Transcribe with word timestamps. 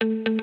thank 0.00 0.28
you 0.28 0.35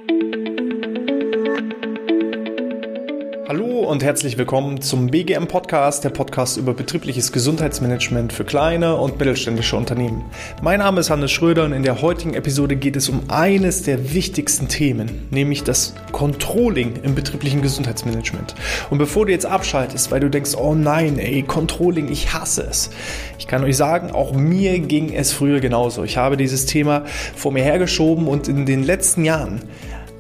Hallo 3.54 3.82
und 3.82 4.04
herzlich 4.04 4.40
willkommen 4.40 4.82
zum 4.82 5.12
BGM 5.12 5.46
Podcast, 5.46 6.04
der 6.04 6.10
Podcast 6.10 6.58
über 6.58 6.74
betriebliches 6.74 7.32
Gesundheitsmanagement 7.32 8.34
für 8.34 8.46
kleine 8.46 8.96
und 8.96 9.20
mittelständische 9.20 9.78
Unternehmen. 9.78 10.26
Mein 10.64 10.80
Name 10.80 11.02
ist 11.02 11.12
Hannes 11.12 11.32
Schröder 11.32 11.66
und 11.66 11.74
in 11.74 11.84
der 11.84 12.02
heutigen 12.02 12.34
Episode 12.34 12.76
geht 12.76 12.96
es 12.96 13.10
um 13.10 13.30
eines 13.30 13.84
der 13.84 14.16
wichtigsten 14.16 14.70
Themen, 14.70 15.28
nämlich 15.30 15.64
das 15.64 15.94
Controlling 16.12 16.96
im 17.04 17.14
betrieblichen 17.14 17.62
Gesundheitsmanagement. 17.62 18.56
Und 18.90 18.98
bevor 18.98 19.28
du 19.28 19.32
jetzt 19.32 19.46
abschaltest, 19.46 20.10
weil 20.10 20.22
du 20.22 20.32
denkst, 20.32 20.56
oh 20.58 20.74
nein, 20.74 21.20
ey, 21.20 21.44
Controlling, 21.44 22.12
ich 22.12 22.34
hasse 22.34 22.64
es. 22.68 22.90
Ich 23.38 23.46
kann 23.46 23.64
euch 23.64 23.78
sagen, 23.78 24.10
auch 24.10 24.34
mir 24.34 24.80
ging 24.80 25.14
es 25.14 25.32
früher 25.32 25.60
genauso. 25.60 26.04
Ich 26.04 26.18
habe 26.18 26.38
dieses 26.38 26.66
Thema 26.66 27.04
vor 27.36 27.52
mir 27.52 27.64
hergeschoben 27.64 28.28
und 28.28 28.48
in 28.48 28.66
den 28.66 28.84
letzten 28.84 29.24
Jahren 29.26 29.62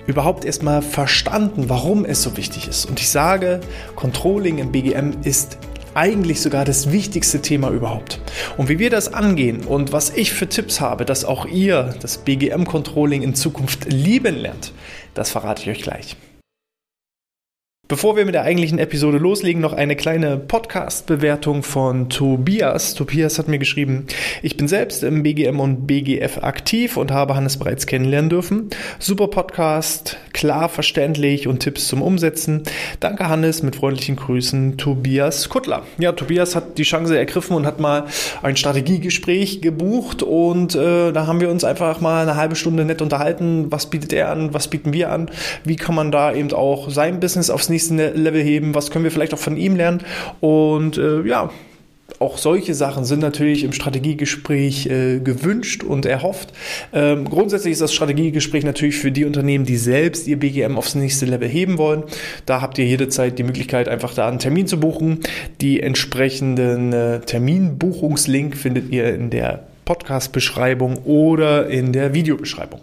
überhaupt 0.08 0.46
erstmal 0.46 0.82
verstanden, 0.82 1.66
warum 1.70 2.06
es 2.06 2.24
so 2.24 2.38
wichtig 2.38 2.68
ist. 2.68 2.86
Und 2.86 3.00
ich 3.00 3.10
sage, 3.10 3.62
Controlling 3.96 4.58
im 4.58 4.72
BGM 4.72 5.18
ist 5.24 5.58
eigentlich 5.96 6.42
sogar 6.42 6.66
das 6.66 6.92
wichtigste 6.92 7.42
Thema 7.42 7.70
überhaupt. 7.70 8.20
Und 8.58 8.70
wie 8.70 8.80
wir 8.80 8.90
das 8.90 9.14
angehen 9.14 9.64
und 9.64 9.92
was 9.92 10.10
ich 10.10 10.34
für 10.34 10.48
Tipps 10.48 10.82
habe, 10.82 11.06
dass 11.06 11.26
auch 11.26 11.46
ihr 11.46 11.96
das 12.02 12.18
BGM-Controlling 12.18 13.22
in 13.22 13.36
Zukunft 13.36 13.92
lieben 13.92 14.36
lernt, 14.36 14.74
das 15.14 15.30
verrate 15.30 15.62
ich 15.64 15.70
euch 15.70 15.84
gleich. 15.84 16.16
Bevor 17.94 18.16
wir 18.16 18.26
mit 18.26 18.34
der 18.34 18.42
eigentlichen 18.42 18.80
Episode 18.80 19.20
loslegen, 19.20 19.62
noch 19.62 19.74
eine 19.74 19.96
kleine 19.96 20.38
Podcast-Bewertung 20.38 21.62
von 21.62 22.10
Tobias. 22.10 22.96
Tobias 22.96 23.38
hat 23.38 23.48
mir 23.48 23.60
geschrieben, 23.60 24.08
ich 24.42 24.58
bin 24.58 24.68
selbst 24.68 25.04
im 25.04 25.22
BGM 25.22 25.60
und 25.60 25.86
BGF 25.86 26.40
aktiv 26.42 26.98
und 26.98 27.12
habe 27.12 27.36
Hannes 27.36 27.58
bereits 27.58 27.86
kennenlernen 27.86 28.32
dürfen. 28.32 28.72
Super 28.98 29.28
Podcast, 29.28 30.18
klar 30.34 30.70
verständlich 30.70 31.48
und 31.48 31.60
Tipps 31.60 31.88
zum 31.88 32.02
Umsetzen. 32.02 32.64
Danke 33.00 33.30
Hannes, 33.30 33.62
mit 33.62 33.76
freundlichen 33.76 34.16
Grüßen 34.16 34.78
Tobias 34.78 35.48
Kuttler. 35.50 35.84
Ja, 36.00 36.14
Tobias 36.14 36.56
hat 36.56 36.80
die 36.80 36.84
Chance 36.84 37.16
ergriffen 37.16 37.56
und 37.56 37.68
hat 37.68 37.80
mal 37.80 38.06
ein 38.42 38.58
Strategiegespräch 38.58 39.62
gebucht 39.62 40.24
und 40.24 40.74
äh, 40.74 41.12
da 41.12 41.28
haben 41.28 41.42
wir 41.42 41.52
uns 41.52 41.64
einfach 41.64 42.02
mal 42.02 42.24
eine 42.24 42.38
halbe 42.38 42.56
Stunde 42.56 42.86
nett 42.86 43.04
unterhalten. 43.04 43.72
Was 43.72 43.86
bietet 43.86 44.14
er 44.14 44.32
an? 44.32 44.52
Was 44.52 44.68
bieten 44.68 44.94
wir 44.94 45.12
an? 45.12 45.30
Wie 45.64 45.76
kann 45.76 45.94
man 45.94 46.12
da 46.12 46.34
eben 46.34 46.52
auch 46.54 46.90
sein 46.90 47.20
Business 47.20 47.52
aufs 47.52 47.70
nächste 47.70 47.83
Level 47.92 48.42
heben, 48.42 48.76
was 48.76 48.92
können 48.92 49.04
wir 49.04 49.12
vielleicht 49.12 49.34
auch 49.34 49.40
von 49.40 49.58
ihm 49.58 49.76
lernen 49.76 50.02
und 50.40 50.98
äh, 50.98 51.22
ja, 51.24 51.50
auch 52.20 52.38
solche 52.38 52.74
Sachen 52.74 53.06
sind 53.06 53.20
natürlich 53.20 53.64
im 53.64 53.74
Strategiegespräch 53.74 54.88
äh, 54.88 55.20
gewünscht 55.20 55.84
und 55.84 56.06
erhofft. 56.06 56.54
Ähm, 56.94 57.30
grundsätzlich 57.30 57.74
ist 57.74 57.82
das 57.82 57.94
Strategiegespräch 57.94 58.64
natürlich 58.64 58.96
für 58.96 59.12
die 59.12 59.26
Unternehmen, 59.26 59.66
die 59.66 59.78
selbst 59.78 60.28
ihr 60.28 60.38
BGM 60.38 60.78
aufs 60.78 60.96
nächste 60.96 61.26
Level 61.26 61.48
heben 61.48 61.78
wollen. 61.78 62.04
Da 62.46 62.62
habt 62.62 62.78
ihr 62.78 62.86
jederzeit 62.86 63.40
die 63.40 63.44
Möglichkeit, 63.44 63.88
einfach 63.88 64.14
da 64.14 64.28
einen 64.28 64.40
Termin 64.40 64.68
zu 64.68 64.80
buchen. 64.80 65.20
Die 65.62 65.82
entsprechenden 65.82 66.94
äh, 66.94 67.20
Terminbuchungslink 67.22 68.56
findet 68.56 68.92
ihr 68.92 69.14
in 69.14 69.30
der 69.30 69.68
Podcast-Beschreibung 69.86 71.00
oder 71.06 71.68
in 71.68 71.94
der 71.94 72.14
Videobeschreibung. 72.14 72.82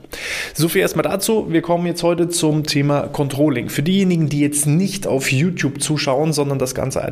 So 0.54 0.68
viel 0.68 0.82
erstmal 0.82 1.04
dazu. 1.04 1.46
Wir 1.50 1.62
kommen 1.62 1.86
jetzt 1.86 2.02
heute 2.02 2.28
zum 2.28 2.64
Thema 2.64 3.02
Controlling. 3.02 3.68
Für 3.68 3.82
diejenigen, 3.82 4.28
die 4.28 4.40
jetzt 4.40 4.66
nicht 4.66 5.06
auf 5.06 5.32
YouTube 5.32 5.82
zuschauen, 5.82 6.32
sondern 6.32 6.58
das 6.58 6.74
Ganze 6.74 7.02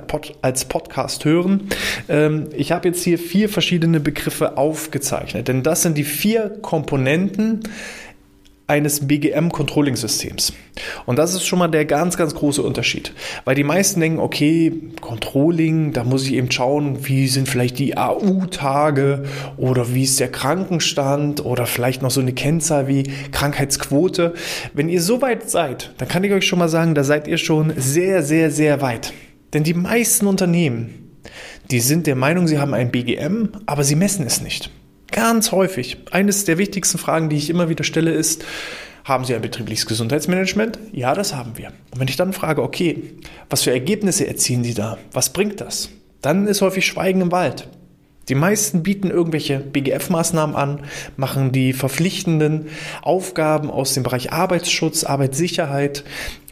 als 0.43 0.65
Podcast 0.67 1.25
hören, 1.25 1.69
ähm, 2.09 2.49
ich 2.55 2.73
habe 2.73 2.89
jetzt 2.89 3.03
hier 3.03 3.19
vier 3.19 3.49
verschiedene 3.49 4.01
Begriffe 4.01 4.57
aufgezeichnet, 4.57 5.49
denn 5.49 5.63
das 5.63 5.83
sind 5.83 5.97
die 5.97 6.05
vier 6.05 6.51
Komponenten, 6.61 7.63
eines 8.69 9.07
BGM-Controlling-Systems. 9.09 10.53
Und 11.07 11.19
das 11.19 11.35
ist 11.35 11.47
schon 11.47 11.59
mal 11.59 11.69
der 11.69 11.87
ganz, 11.87 12.19
ganz 12.19 12.35
große 12.35 12.63
Unterschied. 12.63 13.15
Weil 13.47 13.55
die 13.55 13.65
meisten 13.65 13.99
denken, 14.01 14.21
okay, 14.21 14.73
Controlling, 15.01 15.95
da 15.95 16.05
muss 16.05 16.27
ich 16.27 16.35
eben 16.35 16.51
schauen, 16.51 17.07
wie 17.07 17.29
sind 17.29 17.49
vielleicht 17.49 17.79
die 17.79 17.97
AU-Tage 17.97 19.25
oder 19.57 19.95
wie 19.95 20.05
ist 20.05 20.21
der 20.21 20.31
Krankenstand 20.31 21.45
oder 21.45 21.65
vielleicht 21.67 22.03
noch 22.03 22.11
so 22.11 22.21
eine 22.21 22.35
Kennzahl 22.35 22.89
wie 22.89 23.05
Krankheitsquote. 23.33 24.35
Wenn 24.75 24.91
ihr 24.91 25.01
so 25.01 25.23
weit 25.23 25.49
seid, 25.49 25.95
dann 25.97 26.09
kann 26.09 26.23
ich 26.23 26.33
euch 26.33 26.47
schon 26.47 26.59
mal 26.59 26.69
sagen, 26.69 26.95
da 26.95 27.05
seid 27.05 27.27
ihr 27.27 27.39
schon 27.39 27.73
sehr, 27.77 28.23
sehr, 28.23 28.51
sehr 28.51 28.83
weit. 28.83 29.15
Denn 29.55 29.65
die 29.65 29.75
meisten 29.75 30.27
Unternehmen, 30.27 31.17
die 31.71 31.81
sind 31.81 32.07
der 32.07 32.17
Meinung, 32.17 32.47
sie 32.47 32.59
haben 32.59 32.75
ein 32.75 32.91
BGM, 32.91 33.49
aber 33.65 33.83
sie 33.83 33.97
messen 33.97 34.27
es 34.27 34.43
nicht. 34.43 34.71
Ganz 35.11 35.53
häufig. 35.53 35.99
Eines 36.11 36.45
der 36.45 36.59
wichtigsten 36.59 36.99
Fragen, 36.99 37.29
die 37.29 37.37
ich 37.37 37.51
immer 37.51 37.69
wieder 37.69 37.85
stelle, 37.85 38.13
ist, 38.13 38.45
haben 39.05 39.25
Sie 39.25 39.35
ein 39.35 39.41
betriebliches 39.41 39.87
Gesundheitsmanagement? 39.87 40.79
Ja, 40.93 41.15
das 41.15 41.35
haben 41.35 41.57
wir. 41.57 41.69
Und 41.93 42.01
wenn 42.01 42.09
ich 42.09 42.17
dann 42.17 42.35
frage, 42.35 42.63
okay, 42.63 43.15
was 43.49 43.63
für 43.63 43.71
Ergebnisse 43.71 44.27
erzielen 44.27 44.65
Sie 44.65 44.75
da? 44.75 44.99
Was 45.13 45.33
bringt 45.33 45.63
das? 45.63 45.89
Dann 46.21 46.47
ist 46.47 46.61
häufig 46.61 46.85
Schweigen 46.85 47.23
im 47.23 47.33
Wald. 47.33 47.69
Die 48.29 48.35
meisten 48.35 48.83
bieten 48.83 49.11
irgendwelche 49.11 49.59
BGF-Maßnahmen 49.59 50.55
an, 50.55 50.81
machen 51.17 51.51
die 51.53 51.73
verpflichtenden 51.73 52.67
Aufgaben 53.01 53.71
aus 53.71 53.95
dem 53.95 54.03
Bereich 54.03 54.33
Arbeitsschutz, 54.33 55.05
Arbeitssicherheit, 55.05 56.05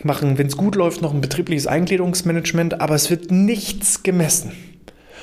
machen, 0.02 0.38
wenn 0.38 0.46
es 0.46 0.56
gut 0.56 0.74
läuft, 0.74 1.02
noch 1.02 1.12
ein 1.12 1.20
betriebliches 1.20 1.66
Eingliederungsmanagement, 1.66 2.80
aber 2.80 2.94
es 2.94 3.10
wird 3.10 3.30
nichts 3.30 4.02
gemessen. 4.02 4.52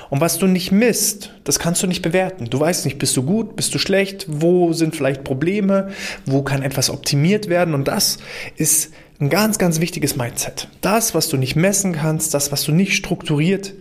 Und 0.10 0.22
was 0.22 0.38
du 0.38 0.48
nicht 0.48 0.72
misst, 0.72 1.34
das 1.44 1.60
kannst 1.60 1.84
du 1.84 1.88
nicht 1.88 2.02
bewerten. 2.02 2.50
Du 2.50 2.60
weißt 2.60 2.86
nicht, 2.86 3.00
bist 3.00 3.16
du 3.18 3.24
gut, 3.24 3.56
bist 3.56 3.74
du 3.74 3.80
schlecht, 3.80 4.26
wo 4.30 4.74
sind 4.74 4.96
vielleicht 4.96 5.24
Probleme, 5.24 5.90
wo 6.26 6.44
kann 6.44 6.62
etwas 6.62 6.90
optimiert 6.90 7.50
werden. 7.50 7.74
Und 7.74 7.88
das 7.88 8.18
ist 8.56 8.94
ein 9.20 9.30
ganz, 9.30 9.58
ganz 9.58 9.80
wichtiges 9.80 10.16
Mindset. 10.16 10.68
Das, 10.82 11.16
was 11.16 11.30
du 11.30 11.38
nicht 11.38 11.56
messen 11.56 11.94
kannst, 11.94 12.34
das, 12.34 12.52
was 12.52 12.64
du 12.64 12.72
nicht 12.72 12.94
strukturiert 12.94 13.74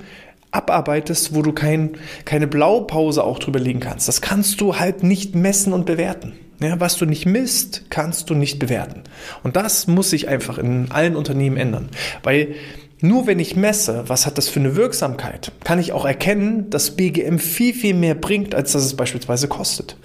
abarbeitest, 0.53 1.35
wo 1.35 1.43
du 1.43 1.53
kein, 1.53 1.93
keine 2.25 2.47
Blaupause 2.47 3.25
auch 3.25 3.39
drüber 3.39 3.59
legen 3.59 3.81
kannst, 3.81 4.07
das 4.07 4.21
kannst 4.21 4.61
du 4.61 4.79
halt 4.79 5.03
nicht 5.03 5.35
messen 5.35 5.73
und 5.73 5.87
bewerten. 5.87 6.35
Ja, 6.61 6.79
was 6.79 6.97
du 6.97 7.07
nicht 7.07 7.27
misst, 7.27 7.87
kannst 7.91 8.31
du 8.31 8.35
nicht 8.35 8.61
bewerten. 8.61 9.03
Und 9.43 9.57
das 9.57 9.89
muss 9.89 10.11
sich 10.11 10.29
einfach 10.29 10.59
in 10.59 10.93
allen 10.93 11.17
Unternehmen 11.17 11.57
ändern. 11.57 11.89
Weil 12.23 12.55
nur 13.03 13.27
wenn 13.27 13.41
ich 13.41 13.57
messe, 13.57 14.05
was 14.07 14.27
hat 14.27 14.39
das 14.39 14.49
für 14.49 14.61
eine 14.61 14.77
Wirksamkeit, 14.77 15.53
kann 15.65 15.79
ich 15.81 15.93
auch 15.93 16.05
erkennen, 16.05 16.71
dass 16.71 16.93
BGM 16.93 17.39
viel, 17.39 17.75
viel 17.75 17.95
mehr 17.95 18.15
bringt, 18.15 18.55
als 18.55 18.73
dass 18.73 18.85
es 18.85 18.97
beispielsweise 18.97 19.49
kostet. 19.49 19.97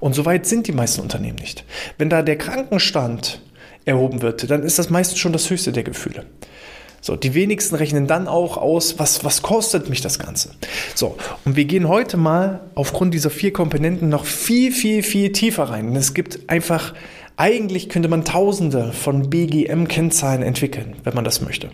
Und 0.00 0.14
so 0.14 0.24
weit 0.24 0.46
sind 0.46 0.66
die 0.66 0.72
meisten 0.72 1.02
Unternehmen 1.02 1.38
nicht. 1.38 1.64
Wenn 1.98 2.10
da 2.10 2.22
der 2.22 2.36
Krankenstand 2.36 3.40
erhoben 3.84 4.22
wird, 4.22 4.50
dann 4.50 4.62
ist 4.62 4.78
das 4.78 4.90
meistens 4.90 5.18
schon 5.18 5.32
das 5.32 5.48
höchste 5.50 5.72
der 5.72 5.84
Gefühle. 5.84 6.24
So, 7.00 7.14
die 7.14 7.34
wenigsten 7.34 7.76
rechnen 7.76 8.06
dann 8.06 8.26
auch 8.26 8.56
aus, 8.56 8.98
was, 8.98 9.22
was 9.22 9.42
kostet 9.42 9.88
mich 9.88 10.00
das 10.00 10.18
Ganze. 10.18 10.50
So, 10.94 11.16
und 11.44 11.54
wir 11.54 11.64
gehen 11.66 11.86
heute 11.86 12.16
mal 12.16 12.62
aufgrund 12.74 13.14
dieser 13.14 13.30
vier 13.30 13.52
Komponenten 13.52 14.08
noch 14.08 14.24
viel, 14.24 14.72
viel, 14.72 15.02
viel 15.02 15.30
tiefer 15.30 15.64
rein. 15.64 15.94
Es 15.94 16.14
gibt 16.14 16.48
einfach 16.48 16.94
eigentlich 17.36 17.88
könnte 17.88 18.08
man 18.08 18.24
Tausende 18.24 18.92
von 18.92 19.28
BGM-Kennzahlen 19.28 20.42
entwickeln, 20.42 20.94
wenn 21.04 21.14
man 21.14 21.24
das 21.24 21.42
möchte. 21.42 21.68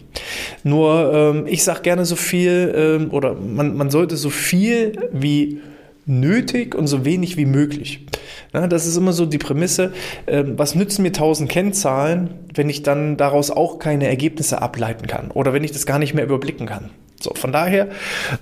Nur 0.65 1.13
ähm, 1.15 1.47
ich 1.47 1.63
sage 1.63 1.83
gerne 1.83 2.05
so 2.05 2.17
viel 2.17 2.73
ähm, 2.77 3.11
oder 3.13 3.35
man, 3.35 3.77
man 3.77 3.91
sollte 3.91 4.17
so 4.17 4.31
viel 4.31 5.09
wie 5.13 5.61
nötig 6.05 6.75
und 6.75 6.89
so 6.89 7.05
wenig 7.05 7.37
wie 7.37 7.47
möglich. 7.47 8.05
Na, 8.53 8.67
das 8.67 8.87
ist 8.87 8.97
immer 8.97 9.13
so 9.13 9.25
die 9.25 9.39
Prämisse, 9.39 9.93
äh, 10.27 10.43
was 10.57 10.75
nützen 10.75 11.03
mir 11.03 11.13
tausend 11.13 11.49
Kennzahlen, 11.49 12.31
wenn 12.55 12.69
ich 12.69 12.83
dann 12.83 13.17
daraus 13.17 13.51
auch 13.51 13.79
keine 13.79 14.09
Ergebnisse 14.09 14.61
ableiten 14.61 15.07
kann 15.07 15.31
oder 15.31 15.53
wenn 15.53 15.65
ich 15.65 15.73
das 15.73 15.87
gar 15.87 15.99
nicht 15.99 16.15
mehr 16.15 16.25
überblicken 16.25 16.67
kann. 16.67 16.91
So, 17.23 17.35
von 17.35 17.53
daher 17.53 17.89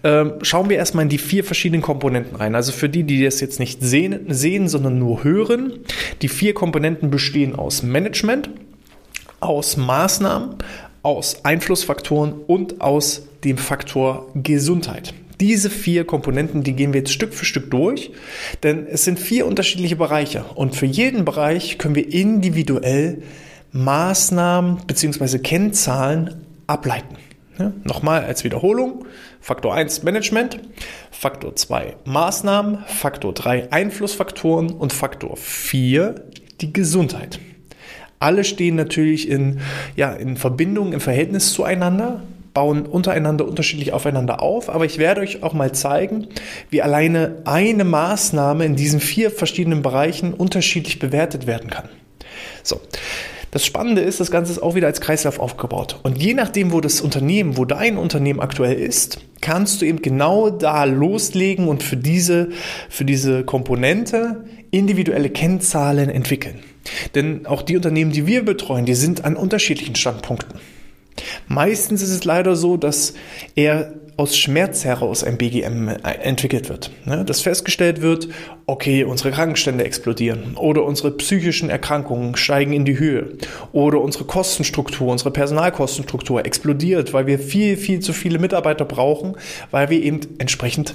ähm, 0.05 0.35
schauen 0.43 0.71
wir 0.71 0.79
erstmal 0.79 1.03
in 1.03 1.11
die 1.11 1.19
vier 1.19 1.45
verschiedenen 1.45 1.83
Komponenten 1.83 2.37
rein. 2.37 2.55
Also 2.55 2.73
für 2.73 2.89
die, 2.89 3.03
die 3.05 3.23
das 3.23 3.41
jetzt 3.41 3.61
nicht 3.61 3.83
sehen, 3.83 4.25
sehen, 4.29 4.69
sondern 4.69 4.99
nur 4.99 5.23
hören, 5.23 5.75
die 6.23 6.29
vier 6.29 6.55
Komponenten 6.55 7.11
bestehen 7.11 7.55
aus 7.55 7.83
Management, 7.83 8.49
aus 9.41 9.77
Maßnahmen, 9.77 10.57
aus 11.03 11.45
Einflussfaktoren 11.45 12.33
und 12.47 12.81
aus 12.81 13.27
dem 13.45 13.59
Faktor 13.59 14.31
Gesundheit. 14.35 15.15
Diese 15.41 15.71
vier 15.71 16.05
Komponenten, 16.05 16.63
die 16.63 16.75
gehen 16.75 16.93
wir 16.93 17.01
jetzt 17.01 17.13
Stück 17.13 17.33
für 17.33 17.47
Stück 17.47 17.71
durch, 17.71 18.11
denn 18.63 18.87
es 18.87 19.05
sind 19.05 19.19
vier 19.19 19.47
unterschiedliche 19.47 19.97
Bereiche 19.97 20.45
und 20.55 20.77
für 20.77 20.85
jeden 20.85 21.25
Bereich 21.25 21.79
können 21.79 21.95
wir 21.95 22.13
individuell 22.13 23.23
Maßnahmen 23.73 24.83
bzw. 24.87 25.39
Kennzahlen 25.39 26.45
ableiten. 26.67 27.17
Ja, 27.61 27.73
nochmal 27.85 28.25
als 28.25 28.43
Wiederholung. 28.43 29.05
Faktor 29.39 29.75
1 29.75 30.03
Management, 30.03 30.59
Faktor 31.11 31.55
2 31.55 31.97
Maßnahmen, 32.07 32.79
Faktor 32.87 33.35
3 33.35 33.71
Einflussfaktoren 33.71 34.71
und 34.71 34.95
Faktor 34.95 35.37
4 35.37 36.15
die 36.63 36.73
Gesundheit. 36.73 37.39
Alle 38.19 38.45
stehen 38.45 38.77
natürlich 38.77 39.29
in, 39.29 39.61
ja, 39.95 40.13
in 40.13 40.39
Verbindung, 40.39 40.95
im 40.95 41.01
Verhältnis 41.01 41.53
zueinander, 41.53 42.23
bauen 42.55 42.87
untereinander 42.87 43.47
unterschiedlich 43.47 43.93
aufeinander 43.93 44.43
auf, 44.43 44.71
aber 44.71 44.87
ich 44.87 44.97
werde 44.97 45.21
euch 45.21 45.43
auch 45.43 45.53
mal 45.53 45.73
zeigen, 45.73 46.29
wie 46.71 46.81
alleine 46.81 47.43
eine 47.45 47.85
Maßnahme 47.85 48.65
in 48.65 48.75
diesen 48.75 49.01
vier 49.01 49.31
verschiedenen 49.31 49.83
Bereichen 49.83 50.33
unterschiedlich 50.33 50.99
bewertet 50.99 51.47
werden 51.47 51.69
kann. 51.69 51.91
So, 52.63 52.81
Das 53.51 53.65
Spannende 53.65 54.03
ist, 54.03 54.21
das 54.21 54.31
Ganze 54.31 54.53
ist 54.53 54.63
auch 54.63 54.75
wieder 54.75 54.87
als 54.87 55.01
Kreislauf 55.01 55.41
aufgebaut. 55.41 55.99
Und 56.03 56.23
je 56.23 56.35
nachdem, 56.35 56.73
wo 56.73 56.81
das 56.81 57.01
Unternehmen, 57.01 57.57
wo 57.57 57.65
dein 57.65 57.97
Unternehmen 57.97 58.41
aktuell 58.41 58.79
ist, 58.79 59.19
kannst 59.41 59.81
du 59.81 59.87
eben 59.87 60.03
genau 60.03 60.51
da 60.51 60.85
loslegen 60.85 61.67
und 61.67 61.83
für 61.83 61.97
diese, 61.97 62.51
für 62.89 63.05
diese 63.05 63.45
Komponente 63.45 64.45
individuelle 64.71 65.31
Kennzahlen 65.31 66.11
entwickeln. 66.11 66.61
Denn 67.15 67.47
auch 67.47 67.63
die 67.63 67.77
Unternehmen, 67.77 68.13
die 68.13 68.27
wir 68.27 68.45
betreuen, 68.45 68.87
die 68.87 68.95
sind 68.95 69.25
an 69.25 69.37
unterschiedlichen 69.37 69.97
Standpunkten. 69.97 70.61
Meistens 71.49 72.03
ist 72.03 72.11
es 72.11 72.25
leider 72.25 72.57
so, 72.57 72.77
dass 72.77 73.15
eher 73.55 73.93
aus 74.21 74.37
Schmerz 74.37 74.85
heraus 74.85 75.25
ein 75.25 75.39
BGM 75.39 75.89
äh, 75.89 75.95
entwickelt 76.21 76.69
wird. 76.69 76.91
Ne? 77.07 77.25
Dass 77.25 77.41
festgestellt 77.41 78.03
wird, 78.03 78.29
okay, 78.67 79.03
unsere 79.03 79.31
Krankenstände 79.31 79.83
explodieren 79.83 80.59
oder 80.59 80.85
unsere 80.85 81.11
psychischen 81.13 81.71
Erkrankungen 81.71 82.37
steigen 82.37 82.75
in 82.75 82.85
die 82.85 82.99
Höhe 82.99 83.39
oder 83.73 83.99
unsere 84.03 84.25
Kostenstruktur, 84.25 85.11
unsere 85.11 85.31
Personalkostenstruktur 85.31 86.45
explodiert, 86.45 87.15
weil 87.15 87.27
wir 87.27 87.39
viel, 87.39 87.79
viel 87.79 88.01
zu 88.01 88.13
viele 88.13 88.39
Mitarbeiter 88.39 88.85
brauchen, 88.85 89.39
weil 89.71 89.89
wir 89.89 90.03
eben 90.03 90.21
entsprechend 90.37 90.95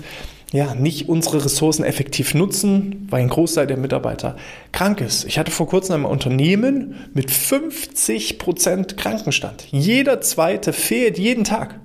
ja, 0.51 0.75
nicht 0.75 1.09
unsere 1.09 1.43
Ressourcen 1.43 1.83
effektiv 1.83 2.35
nutzen, 2.35 3.07
weil 3.09 3.23
ein 3.23 3.29
Großteil 3.29 3.65
der 3.65 3.77
Mitarbeiter 3.77 4.37
krank 4.71 5.01
ist. 5.01 5.25
Ich 5.25 5.39
hatte 5.39 5.49
vor 5.49 5.67
kurzem 5.67 6.05
ein 6.05 6.11
Unternehmen 6.11 7.07
mit 7.15 7.31
50 7.31 8.37
Prozent 8.37 8.97
Krankenstand. 8.97 9.65
Jeder 9.71 10.21
zweite 10.21 10.73
fehlt 10.73 11.17
jeden 11.17 11.43
Tag. 11.43 11.79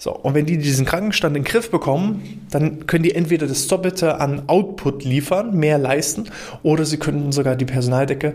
So, 0.00 0.14
und 0.14 0.34
wenn 0.34 0.46
die 0.46 0.58
diesen 0.58 0.86
Krankenstand 0.86 1.36
in 1.36 1.42
den 1.42 1.50
Griff 1.50 1.72
bekommen, 1.72 2.46
dann 2.52 2.86
können 2.86 3.02
die 3.02 3.16
entweder 3.16 3.48
das 3.48 3.66
Doppelte 3.66 4.20
an 4.20 4.44
Output 4.46 5.02
liefern, 5.04 5.56
mehr 5.56 5.76
leisten, 5.76 6.30
oder 6.62 6.84
sie 6.84 6.98
könnten 6.98 7.32
sogar 7.32 7.56
die 7.56 7.64
Personaldecke 7.64 8.34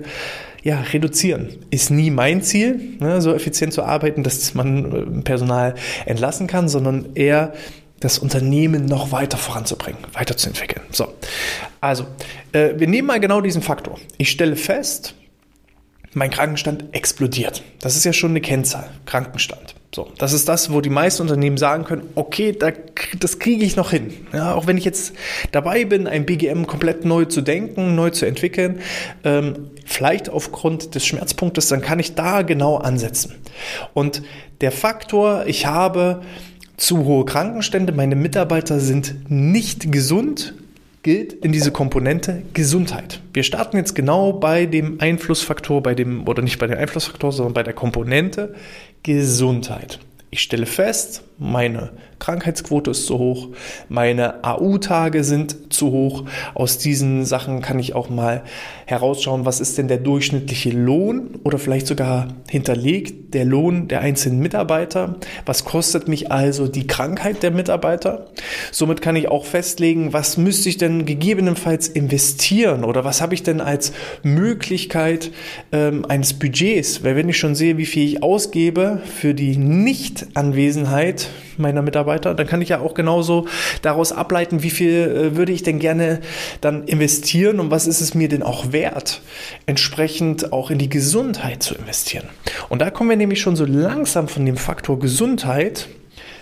ja, 0.61 0.81
reduzieren. 0.81 1.49
Ist 1.69 1.89
nie 1.89 2.11
mein 2.11 2.41
Ziel, 2.41 2.97
ne, 2.99 3.21
so 3.21 3.33
effizient 3.33 3.71
zu 3.71 3.83
arbeiten, 3.83 4.23
dass 4.23 4.53
man 4.53 5.19
äh, 5.19 5.21
Personal 5.21 5.75
entlassen 6.05 6.47
kann, 6.47 6.67
sondern 6.67 7.15
eher 7.15 7.53
das 8.01 8.19
Unternehmen 8.19 8.85
noch 8.85 9.13
weiter 9.13 9.37
voranzubringen, 9.37 10.01
weiterzuentwickeln. 10.11 10.85
So, 10.91 11.13
also, 11.79 12.05
äh, 12.51 12.73
wir 12.75 12.87
nehmen 12.87 13.07
mal 13.07 13.21
genau 13.21 13.39
diesen 13.39 13.61
Faktor. 13.61 13.97
Ich 14.17 14.29
stelle 14.29 14.57
fest, 14.57 15.15
mein 16.15 16.29
Krankenstand 16.29 16.85
explodiert. 16.91 17.63
Das 17.79 17.95
ist 17.95 18.03
ja 18.03 18.13
schon 18.13 18.31
eine 18.31 18.41
Kennzahl, 18.41 18.89
Krankenstand. 19.05 19.75
So, 19.93 20.11
das 20.17 20.33
ist 20.33 20.49
das, 20.49 20.71
wo 20.71 20.81
die 20.81 20.89
meisten 20.89 21.21
Unternehmen 21.21 21.57
sagen 21.57 21.83
können, 21.83 22.09
okay, 22.15 22.51
da, 22.51 22.71
das 23.19 23.37
kriege 23.37 23.63
ich 23.63 23.75
noch 23.75 23.91
hin. 23.91 24.11
Ja, 24.33 24.55
auch 24.55 24.65
wenn 24.65 24.75
ich 24.75 24.85
jetzt 24.85 25.13
dabei 25.51 25.85
bin, 25.85 26.07
ein 26.07 26.25
BGM 26.25 26.65
komplett 26.65 27.05
neu 27.05 27.25
zu 27.25 27.41
denken, 27.41 27.93
neu 27.93 28.09
zu 28.09 28.25
entwickeln, 28.25 28.79
ähm, 29.23 29.69
vielleicht 29.85 30.29
aufgrund 30.29 30.95
des 30.95 31.05
Schmerzpunktes, 31.05 31.67
dann 31.67 31.81
kann 31.81 31.99
ich 31.99 32.15
da 32.15 32.41
genau 32.41 32.77
ansetzen. 32.77 33.35
Und 33.93 34.23
der 34.61 34.71
Faktor, 34.71 35.45
ich 35.45 35.67
habe 35.67 36.21
zu 36.75 37.05
hohe 37.05 37.25
Krankenstände, 37.25 37.93
meine 37.93 38.15
Mitarbeiter 38.15 38.79
sind 38.79 39.29
nicht 39.29 39.91
gesund, 39.91 40.55
gilt 41.03 41.33
in 41.33 41.51
diese 41.51 41.71
Komponente 41.71 42.41
Gesundheit. 42.53 43.21
Wir 43.33 43.43
starten 43.43 43.77
jetzt 43.77 43.93
genau 43.93 44.33
bei 44.33 44.65
dem 44.65 44.99
Einflussfaktor, 44.99 45.83
bei 45.83 45.93
dem, 45.93 46.27
oder 46.27 46.41
nicht 46.41 46.57
bei 46.59 46.67
dem 46.67 46.77
Einflussfaktor, 46.77 47.31
sondern 47.31 47.53
bei 47.53 47.63
der 47.63 47.73
Komponente 47.73 48.55
Gesundheit. 49.03 49.99
Ich 50.31 50.41
stelle 50.41 50.65
fest, 50.65 51.23
meine 51.43 51.91
Krankheitsquote 52.19 52.91
ist 52.91 53.05
zu 53.05 53.19
hoch, 53.19 53.49
meine 53.89 54.45
AU-Tage 54.45 55.25
sind 55.25 55.73
zu 55.73 55.91
hoch. 55.91 56.23
Aus 56.53 56.77
diesen 56.77 57.25
Sachen 57.25 57.61
kann 57.61 57.79
ich 57.79 57.95
auch 57.95 58.09
mal 58.09 58.43
herausschauen, 58.85 59.45
was 59.45 59.59
ist 59.59 59.77
denn 59.77 59.89
der 59.89 59.97
durchschnittliche 59.97 60.69
Lohn 60.69 61.39
oder 61.43 61.59
vielleicht 61.59 61.85
sogar 61.85 62.29
hinterlegt 62.49 63.33
der 63.33 63.43
Lohn 63.43 63.89
der 63.89 63.99
einzelnen 63.99 64.39
Mitarbeiter. 64.39 65.15
Was 65.45 65.65
kostet 65.65 66.07
mich 66.07 66.31
also 66.31 66.67
die 66.67 66.87
Krankheit 66.87 67.43
der 67.43 67.51
Mitarbeiter? 67.51 68.27
Somit 68.71 69.01
kann 69.01 69.17
ich 69.17 69.27
auch 69.27 69.45
festlegen, 69.45 70.13
was 70.13 70.37
müsste 70.37 70.69
ich 70.69 70.77
denn 70.77 71.05
gegebenenfalls 71.05 71.89
investieren 71.89 72.85
oder 72.85 73.03
was 73.03 73.21
habe 73.21 73.33
ich 73.33 73.43
denn 73.43 73.59
als 73.59 73.91
Möglichkeit 74.21 75.31
ähm, 75.73 76.05
eines 76.05 76.33
Budgets? 76.33 77.03
Weil 77.03 77.17
wenn 77.17 77.27
ich 77.27 77.37
schon 77.37 77.55
sehe, 77.55 77.77
wie 77.77 77.85
viel 77.85 78.05
ich 78.05 78.23
ausgebe 78.23 79.01
für 79.05 79.33
die 79.33 79.57
Nichtanwesenheit 79.57 81.27
meiner 81.57 81.81
Mitarbeiter, 81.81 82.33
dann 82.33 82.47
kann 82.47 82.61
ich 82.61 82.69
ja 82.69 82.79
auch 82.79 82.93
genauso 82.93 83.47
daraus 83.81 84.11
ableiten, 84.11 84.63
wie 84.63 84.69
viel 84.69 85.31
äh, 85.33 85.35
würde 85.35 85.51
ich 85.51 85.63
denn 85.63 85.79
gerne 85.79 86.21
dann 86.61 86.83
investieren 86.83 87.59
und 87.59 87.71
was 87.71 87.87
ist 87.87 88.01
es 88.01 88.13
mir 88.13 88.29
denn 88.29 88.43
auch 88.43 88.71
wert, 88.71 89.21
entsprechend 89.65 90.53
auch 90.53 90.71
in 90.71 90.77
die 90.77 90.89
Gesundheit 90.89 91.63
zu 91.63 91.75
investieren. 91.75 92.27
Und 92.69 92.81
da 92.81 92.89
kommen 92.89 93.09
wir 93.09 93.17
nämlich 93.17 93.41
schon 93.41 93.55
so 93.55 93.65
langsam 93.65 94.27
von 94.27 94.45
dem 94.45 94.57
Faktor 94.57 94.99
Gesundheit 94.99 95.87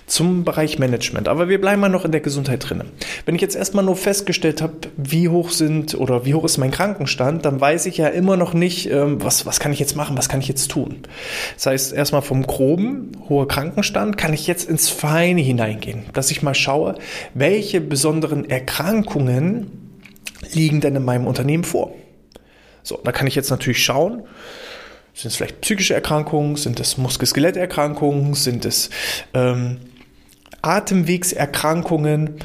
zum 0.06 0.44
Bereich 0.44 0.80
Management. 0.80 1.28
Aber 1.28 1.50
wir 1.50 1.60
bleiben 1.60 1.82
mal 1.82 1.90
noch 1.90 2.06
in 2.06 2.12
der 2.12 2.22
Gesundheit 2.22 2.70
drin. 2.70 2.84
Wenn 3.26 3.36
ich 3.36 3.42
jetzt 3.42 3.56
erstmal 3.56 3.86
nur 3.86 3.96
festgestellt 3.96 4.62
habe, 4.62 4.74
wie 4.98 5.30
hoch 5.30 5.50
sind 5.50 5.96
oder 5.96 6.26
wie 6.26 6.34
hoch 6.34 6.44
ist 6.44 6.58
mein 6.58 6.72
Krankenstand, 6.72 7.46
dann 7.46 7.62
weiß 7.62 7.86
ich 7.86 7.98
ja 7.98 8.08
immer 8.08 8.38
noch 8.38 8.54
nicht, 8.54 8.90
ähm, 8.90 9.24
was, 9.24 9.46
was 9.46 9.60
kann 9.60 9.72
ich 9.72 9.80
jetzt 9.80 9.96
machen, 9.96 10.18
was 10.18 10.30
kann 10.30 10.40
ich 10.42 10.48
jetzt 10.48 10.70
tun. 10.70 11.00
Das 11.56 11.66
heißt, 11.66 11.94
erstmal 11.94 12.22
vom 12.22 12.46
groben, 12.46 13.12
hoher 13.30 13.48
Krankenstand, 13.48 14.18
kann 14.18 14.34
ich 14.34 14.48
jetzt 14.48 14.70
ins 14.70 14.90
Feine 14.90 15.42
hineingehen, 15.42 16.04
dass 16.14 16.32
ich 16.32 16.42
mal 16.42 16.56
schaue, 16.56 16.96
welche 17.34 17.82
besonderen 17.82 18.50
Erkrankungen 18.50 19.72
liegen 20.54 20.82
denn 20.82 20.96
in 20.96 21.06
meinem 21.06 21.28
Unternehmen 21.28 21.64
vor. 21.64 21.94
So, 22.84 23.00
da 23.04 23.12
kann 23.12 23.28
ich 23.28 23.36
jetzt 23.36 23.52
natürlich 23.52 23.84
schauen, 23.84 24.24
sind 25.14 25.30
es 25.30 25.36
vielleicht 25.36 25.62
psychische 25.62 25.94
Erkrankungen? 25.94 26.56
Sind 26.56 26.80
es 26.80 26.98
Muskel-Skeletterkrankungen? 26.98 28.34
Sind 28.34 28.66
es 28.66 28.90
ähm, 29.34 29.78
Atemwegserkrankungen, 30.62 32.36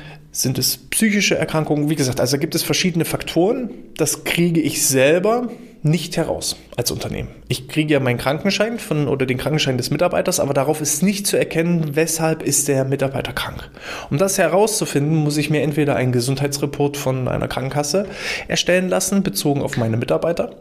sind 0.42 0.58
es 0.58 0.76
psychische 0.76 1.36
Erkrankungen? 1.36 1.88
Wie 1.88 1.96
gesagt, 1.96 2.20
also 2.20 2.38
gibt 2.38 2.54
es 2.54 2.62
verschiedene 2.62 3.04
Faktoren. 3.04 3.70
Das 3.96 4.24
kriege 4.24 4.60
ich 4.60 4.86
selber 4.86 5.48
nicht 5.86 6.16
heraus 6.16 6.56
als 6.76 6.90
Unternehmen. 6.90 7.28
Ich 7.48 7.68
kriege 7.68 7.94
ja 7.94 8.00
meinen 8.00 8.18
Krankenschein 8.18 8.78
von 8.78 9.08
oder 9.08 9.24
den 9.24 9.38
Krankenschein 9.38 9.78
des 9.78 9.90
Mitarbeiters, 9.90 10.40
aber 10.40 10.52
darauf 10.52 10.80
ist 10.80 11.02
nicht 11.02 11.26
zu 11.26 11.38
erkennen, 11.38 11.94
weshalb 11.94 12.42
ist 12.42 12.68
der 12.68 12.84
Mitarbeiter 12.84 13.32
krank. 13.32 13.70
Um 14.10 14.18
das 14.18 14.36
herauszufinden, 14.36 15.16
muss 15.16 15.36
ich 15.36 15.48
mir 15.48 15.62
entweder 15.62 15.96
einen 15.96 16.12
Gesundheitsreport 16.12 16.96
von 16.96 17.28
einer 17.28 17.48
Krankenkasse 17.48 18.06
erstellen 18.48 18.88
lassen, 18.88 19.22
bezogen 19.22 19.62
auf 19.62 19.76
meine 19.76 19.96
Mitarbeiter. 19.96 20.56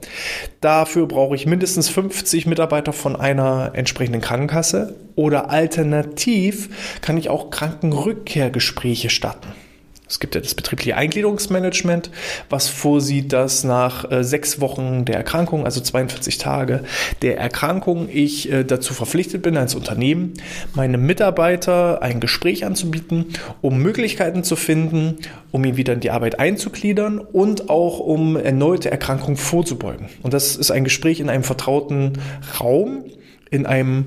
Dafür 0.61 1.07
brauche 1.07 1.35
ich 1.35 1.47
mindestens 1.47 1.89
50 1.89 2.45
Mitarbeiter 2.45 2.93
von 2.93 3.15
einer 3.15 3.71
entsprechenden 3.73 4.21
Krankenkasse 4.21 4.95
oder 5.15 5.49
alternativ 5.49 6.99
kann 7.01 7.17
ich 7.17 7.29
auch 7.29 7.49
Krankenrückkehrgespräche 7.49 9.09
starten. 9.09 9.64
Es 10.07 10.19
gibt 10.19 10.35
ja 10.35 10.41
das 10.41 10.53
betriebliche 10.53 10.95
Eingliederungsmanagement, 10.95 12.11
was 12.49 12.67
vorsieht, 12.67 13.33
dass 13.33 13.63
nach 13.63 14.09
äh, 14.11 14.23
sechs 14.23 14.61
Wochen 14.61 15.05
der 15.05 15.15
Erkrankung, 15.15 15.65
also 15.65 15.81
42 15.81 16.37
Tage 16.37 16.83
der 17.21 17.37
Erkrankung, 17.37 18.07
ich 18.11 18.51
äh, 18.51 18.63
dazu 18.63 18.93
verpflichtet 18.93 19.41
bin, 19.41 19.57
als 19.57 19.73
Unternehmen 19.73 20.33
meinem 20.73 21.05
Mitarbeiter 21.05 22.01
ein 22.01 22.19
Gespräch 22.19 22.65
anzubieten, 22.65 23.27
um 23.61 23.79
Möglichkeiten 23.79 24.43
zu 24.43 24.55
finden, 24.55 25.17
um 25.51 25.65
ihn 25.65 25.77
wieder 25.77 25.93
in 25.93 26.01
die 26.01 26.11
Arbeit 26.11 26.39
einzugliedern 26.39 27.19
und 27.19 27.69
auch 27.69 27.99
um 27.99 28.35
erneute 28.35 28.91
Erkrankungen 28.91 29.37
vorzubeugen. 29.37 30.09
Und 30.21 30.33
das 30.33 30.55
ist 30.55 30.71
ein 30.71 30.83
Gespräch 30.83 31.19
in 31.19 31.29
einem 31.29 31.43
vertrauten 31.43 32.13
Raum, 32.59 33.05
in 33.51 33.65
einem 33.65 34.05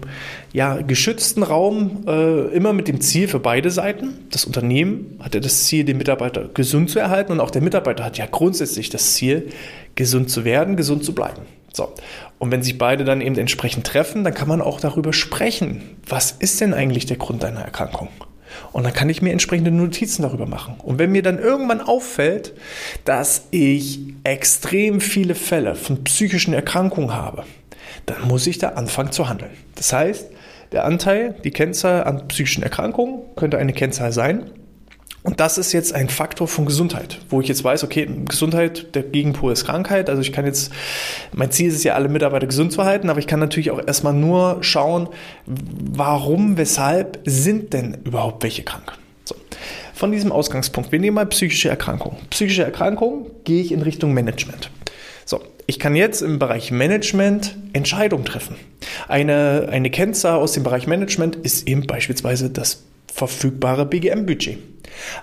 ja, 0.52 0.78
geschützten 0.83 1.42
Raum, 1.42 2.04
äh, 2.07 2.49
immer 2.54 2.73
mit 2.73 2.88
dem 2.88 3.00
Ziel 3.00 3.28
für 3.28 3.38
beide 3.38 3.71
Seiten. 3.71 4.26
Das 4.30 4.45
Unternehmen 4.45 5.18
hat 5.21 5.35
ja 5.35 5.40
das 5.40 5.64
Ziel, 5.64 5.85
den 5.85 5.99
Mitarbeiter 5.99 6.49
gesund 6.52 6.90
zu 6.90 6.99
erhalten 6.99 7.33
und 7.33 7.40
auch 7.40 7.50
der 7.50 7.62
Mitarbeiter 7.62 8.04
hat 8.04 8.18
ja 8.18 8.26
grundsätzlich 8.26 8.90
das 8.90 9.14
Ziel, 9.14 9.50
gesund 9.95 10.30
zu 10.30 10.45
werden, 10.45 10.76
gesund 10.76 11.04
zu 11.04 11.14
bleiben. 11.14 11.42
So. 11.73 11.92
Und 12.38 12.50
wenn 12.50 12.62
sich 12.62 12.78
beide 12.78 13.04
dann 13.04 13.21
eben 13.21 13.37
entsprechend 13.37 13.87
treffen, 13.87 14.25
dann 14.25 14.35
kann 14.35 14.49
man 14.49 14.61
auch 14.61 14.80
darüber 14.80 15.12
sprechen. 15.12 15.83
Was 16.07 16.33
ist 16.33 16.61
denn 16.61 16.75
eigentlich 16.75 17.07
der 17.07 17.16
Grund 17.16 17.42
deiner 17.42 17.61
Erkrankung? 17.61 18.09
Und 18.73 18.85
dann 18.85 18.92
kann 18.92 19.09
ich 19.09 19.23
mir 19.23 19.33
entsprechende 19.33 19.71
Notizen 19.71 20.23
darüber 20.23 20.47
machen. 20.47 20.76
Und 20.83 20.99
wenn 20.99 21.12
mir 21.12 21.23
dann 21.23 21.38
irgendwann 21.38 21.80
auffällt, 21.80 22.54
dass 23.04 23.47
ich 23.50 24.00
extrem 24.25 25.00
viele 25.00 25.35
Fälle 25.35 25.75
von 25.75 26.04
psychischen 26.04 26.54
Erkrankungen 26.54 27.14
habe, 27.14 27.45
dann 28.11 28.27
muss 28.29 28.47
ich 28.47 28.59
da 28.59 28.71
anfangen 28.71 29.12
zu 29.12 29.29
handeln. 29.29 29.50
Das 29.75 29.93
heißt, 29.93 30.31
der 30.73 30.85
Anteil, 30.85 31.35
die 31.45 31.50
Kennzahl 31.50 32.05
an 32.05 32.29
psychischen 32.29 32.62
Erkrankungen 32.62 33.21
könnte 33.37 33.59
eine 33.59 33.73
Kennzahl 33.73 34.12
sein. 34.12 34.50
Und 35.23 35.41
das 35.41 35.59
ist 35.59 35.73
jetzt 35.73 35.95
ein 35.95 36.09
Faktor 36.09 36.47
von 36.47 36.65
Gesundheit, 36.65 37.19
wo 37.29 37.41
ich 37.41 37.49
jetzt 37.49 37.65
weiß, 37.65 37.85
okay, 37.85 38.09
Gesundheit, 38.27 38.95
der 38.95 39.03
Gegenpol 39.03 39.53
ist 39.53 39.67
Krankheit. 39.67 40.09
Also 40.09 40.23
ich 40.23 40.33
kann 40.33 40.47
jetzt, 40.47 40.73
mein 41.33 41.50
Ziel 41.50 41.69
ist 41.69 41.75
es 41.75 41.85
ja, 41.85 41.95
alle 41.95 42.09
Mitarbeiter 42.09 42.47
gesund 42.47 42.73
zu 42.73 42.85
halten, 42.85 43.11
aber 43.11 43.19
ich 43.19 43.27
kann 43.27 43.41
natürlich 43.41 43.71
auch 43.71 43.85
erstmal 43.85 44.15
nur 44.15 44.59
schauen, 44.62 45.09
warum, 45.45 46.57
weshalb 46.57 47.21
sind 47.25 47.73
denn 47.73 47.99
überhaupt 48.05 48.43
welche 48.43 48.62
krank. 48.62 48.93
So. 49.25 49.35
Von 49.93 50.12
diesem 50.12 50.33
Ausgangspunkt, 50.33 50.93
wir 50.93 51.00
nehmen 51.00 51.17
mal 51.17 51.27
psychische 51.27 51.69
Erkrankungen. 51.69 52.17
Psychische 52.31 52.62
Erkrankungen 52.62 53.27
gehe 53.45 53.61
ich 53.61 53.73
in 53.73 53.83
Richtung 53.83 54.15
Management. 54.15 54.71
So, 55.25 55.43
ich 55.68 55.78
kann 55.78 55.94
jetzt 55.94 56.22
im 56.22 56.38
Bereich 56.38 56.70
Management 56.70 57.54
Entscheidungen 57.75 58.25
treffen. 58.25 58.56
Eine, 59.06 59.68
eine 59.70 59.90
Kennzahl 59.90 60.38
aus 60.38 60.52
dem 60.52 60.62
Bereich 60.62 60.87
Management 60.87 61.37
ist 61.37 61.68
eben 61.68 61.87
beispielsweise 61.87 62.48
das 62.48 62.84
verfügbare 63.12 63.84
BGM-Budget. 63.84 64.58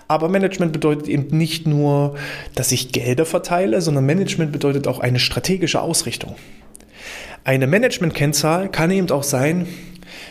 Aber 0.07 0.29
Management 0.29 0.71
bedeutet 0.71 1.07
eben 1.07 1.35
nicht 1.35 1.65
nur, 1.65 2.13
dass 2.53 2.71
ich 2.71 2.91
Gelder 2.91 3.25
verteile, 3.25 3.81
sondern 3.81 4.05
Management 4.05 4.51
bedeutet 4.51 4.87
auch 4.87 4.99
eine 4.99 5.17
strategische 5.17 5.81
Ausrichtung. 5.81 6.35
Eine 7.43 7.65
Management-Kennzahl 7.65 8.69
kann 8.69 8.91
eben 8.91 9.09
auch 9.09 9.23
sein, 9.23 9.65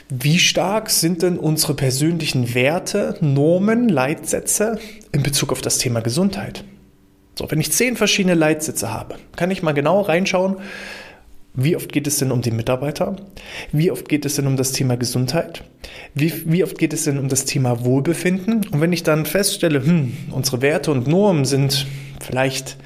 wie 0.08 0.38
stark 0.38 0.90
sind 0.90 1.22
denn 1.22 1.38
unsere 1.38 1.74
persönlichen 1.74 2.54
Werte, 2.54 3.16
Normen, 3.20 3.88
Leitsätze 3.88 4.78
in 5.10 5.24
Bezug 5.24 5.50
auf 5.50 5.60
das 5.60 5.78
Thema 5.78 6.02
Gesundheit? 6.02 6.64
So, 7.36 7.50
wenn 7.50 7.60
ich 7.60 7.72
zehn 7.72 7.96
verschiedene 7.96 8.34
Leitsätze 8.34 8.92
habe, 8.92 9.16
kann 9.36 9.50
ich 9.50 9.62
mal 9.62 9.72
genau 9.72 10.00
reinschauen, 10.00 10.56
wie 11.56 11.76
oft 11.76 11.92
geht 11.92 12.08
es 12.08 12.18
denn 12.18 12.32
um 12.32 12.42
den 12.42 12.56
Mitarbeiter? 12.56 13.14
Wie 13.70 13.92
oft 13.92 14.08
geht 14.08 14.24
es 14.24 14.34
denn 14.34 14.48
um 14.48 14.56
das 14.56 14.72
Thema 14.72 14.96
Gesundheit? 14.96 15.62
Wie, 16.12 16.32
wie 16.50 16.64
oft 16.64 16.78
geht 16.78 16.92
es 16.92 17.04
denn 17.04 17.16
um 17.16 17.28
das 17.28 17.44
Thema 17.44 17.84
Wohlbefinden? 17.84 18.66
Und 18.72 18.80
wenn 18.80 18.92
ich 18.92 19.04
dann 19.04 19.24
feststelle, 19.24 19.84
hm, 19.84 20.16
unsere 20.32 20.62
Werte 20.62 20.90
und 20.90 21.06
Normen 21.06 21.44
sind 21.44 21.86
vielleicht 22.20 22.76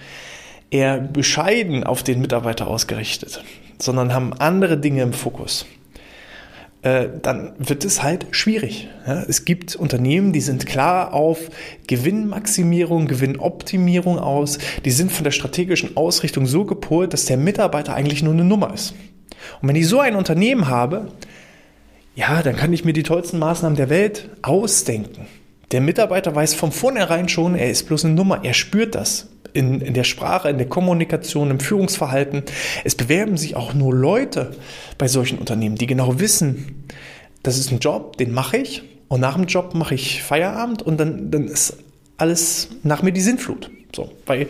eher 0.70 1.00
bescheiden 1.00 1.82
auf 1.82 2.02
den 2.02 2.20
Mitarbeiter 2.20 2.68
ausgerichtet, 2.68 3.42
sondern 3.78 4.12
haben 4.12 4.34
andere 4.34 4.76
Dinge 4.76 5.02
im 5.02 5.14
Fokus, 5.14 5.64
äh, 6.82 7.08
dann 7.22 7.52
wird 7.58 7.84
es 7.84 8.02
halt 8.02 8.26
schwierig. 8.30 8.88
Es 9.26 9.44
gibt 9.44 9.74
Unternehmen, 9.74 10.32
die 10.32 10.40
sind 10.40 10.66
klar 10.66 11.12
auf 11.12 11.50
Gewinnmaximierung, 11.86 13.08
Gewinnoptimierung 13.08 14.18
aus. 14.18 14.58
Die 14.84 14.90
sind 14.90 15.10
von 15.10 15.24
der 15.24 15.32
strategischen 15.32 15.96
Ausrichtung 15.96 16.46
so 16.46 16.64
gepolt, 16.64 17.12
dass 17.12 17.24
der 17.24 17.36
Mitarbeiter 17.36 17.94
eigentlich 17.94 18.22
nur 18.22 18.32
eine 18.32 18.44
Nummer 18.44 18.72
ist. 18.72 18.94
Und 19.60 19.68
wenn 19.68 19.76
ich 19.76 19.88
so 19.88 20.00
ein 20.00 20.14
Unternehmen 20.14 20.68
habe, 20.68 21.08
ja, 22.14 22.42
dann 22.42 22.56
kann 22.56 22.72
ich 22.72 22.84
mir 22.84 22.92
die 22.92 23.02
tollsten 23.02 23.38
Maßnahmen 23.38 23.76
der 23.76 23.90
Welt 23.90 24.30
ausdenken. 24.42 25.26
Der 25.72 25.80
Mitarbeiter 25.80 26.34
weiß 26.34 26.54
von 26.54 26.72
vornherein 26.72 27.28
schon, 27.28 27.54
er 27.54 27.70
ist 27.70 27.84
bloß 27.84 28.04
eine 28.04 28.14
Nummer, 28.14 28.44
er 28.44 28.54
spürt 28.54 28.94
das 28.94 29.28
in, 29.52 29.80
in 29.80 29.94
der 29.94 30.04
Sprache, 30.04 30.48
in 30.48 30.58
der 30.58 30.68
Kommunikation, 30.68 31.50
im 31.50 31.60
Führungsverhalten. 31.60 32.42
Es 32.84 32.94
bewerben 32.94 33.36
sich 33.36 33.56
auch 33.56 33.74
nur 33.74 33.94
Leute 33.94 34.52
bei 34.98 35.08
solchen 35.08 35.38
Unternehmen, 35.38 35.76
die 35.76 35.86
genau 35.86 36.18
wissen, 36.20 36.84
das 37.42 37.58
ist 37.58 37.70
ein 37.70 37.78
Job, 37.78 38.16
den 38.16 38.32
mache 38.32 38.58
ich 38.58 38.82
und 39.08 39.20
nach 39.20 39.34
dem 39.34 39.46
Job 39.46 39.74
mache 39.74 39.94
ich 39.94 40.22
Feierabend 40.22 40.82
und 40.82 40.98
dann, 40.98 41.30
dann 41.30 41.46
ist 41.46 41.78
alles 42.16 42.68
nach 42.82 43.02
mir 43.02 43.12
die 43.12 43.20
Sinnflut. 43.20 43.70
So, 43.94 44.10
weil 44.26 44.48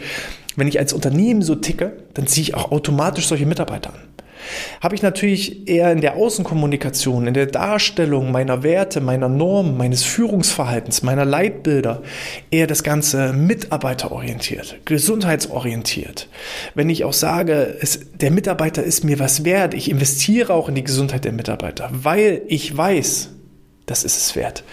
wenn 0.58 0.68
ich 0.68 0.78
als 0.78 0.92
Unternehmen 0.92 1.42
so 1.42 1.54
ticke, 1.54 1.96
dann 2.14 2.26
ziehe 2.26 2.42
ich 2.42 2.54
auch 2.54 2.70
automatisch 2.70 3.26
solche 3.26 3.46
Mitarbeiter 3.46 3.94
an 3.94 4.00
habe 4.80 4.94
ich 4.94 5.02
natürlich 5.02 5.68
eher 5.68 5.92
in 5.92 6.00
der 6.00 6.16
Außenkommunikation, 6.16 7.26
in 7.26 7.34
der 7.34 7.46
Darstellung 7.46 8.32
meiner 8.32 8.62
Werte, 8.62 9.00
meiner 9.00 9.28
Normen, 9.28 9.76
meines 9.76 10.04
Führungsverhaltens, 10.04 11.02
meiner 11.02 11.24
Leitbilder 11.24 12.02
eher 12.50 12.66
das 12.66 12.82
Ganze 12.82 13.32
mitarbeiterorientiert, 13.32 14.76
gesundheitsorientiert. 14.84 16.28
Wenn 16.74 16.90
ich 16.90 17.04
auch 17.04 17.12
sage, 17.12 17.76
es, 17.80 18.00
der 18.14 18.30
Mitarbeiter 18.30 18.82
ist 18.82 19.04
mir 19.04 19.18
was 19.18 19.44
wert, 19.44 19.74
ich 19.74 19.90
investiere 19.90 20.54
auch 20.54 20.68
in 20.68 20.74
die 20.74 20.84
Gesundheit 20.84 21.24
der 21.24 21.32
Mitarbeiter, 21.32 21.90
weil 21.92 22.42
ich 22.48 22.76
weiß, 22.76 23.30
das 23.86 24.04
ist 24.04 24.16
es 24.16 24.36
wert, 24.36 24.64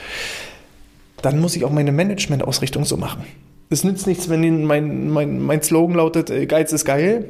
dann 1.21 1.39
muss 1.39 1.55
ich 1.55 1.65
auch 1.65 1.71
meine 1.71 1.91
Managementausrichtung 1.91 2.85
so 2.85 2.97
machen. 2.97 3.23
Es 3.69 3.83
nützt 3.83 4.07
nichts, 4.07 4.29
wenn 4.29 4.65
mein, 4.65 5.09
mein, 5.09 5.39
mein 5.39 5.61
Slogan 5.61 5.95
lautet, 5.95 6.29
äh, 6.29 6.45
Geiz 6.45 6.71
ist 6.71 6.85
geil 6.85 7.29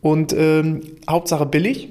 und 0.00 0.32
ähm, 0.32 0.80
Hauptsache 1.08 1.46
billig, 1.46 1.88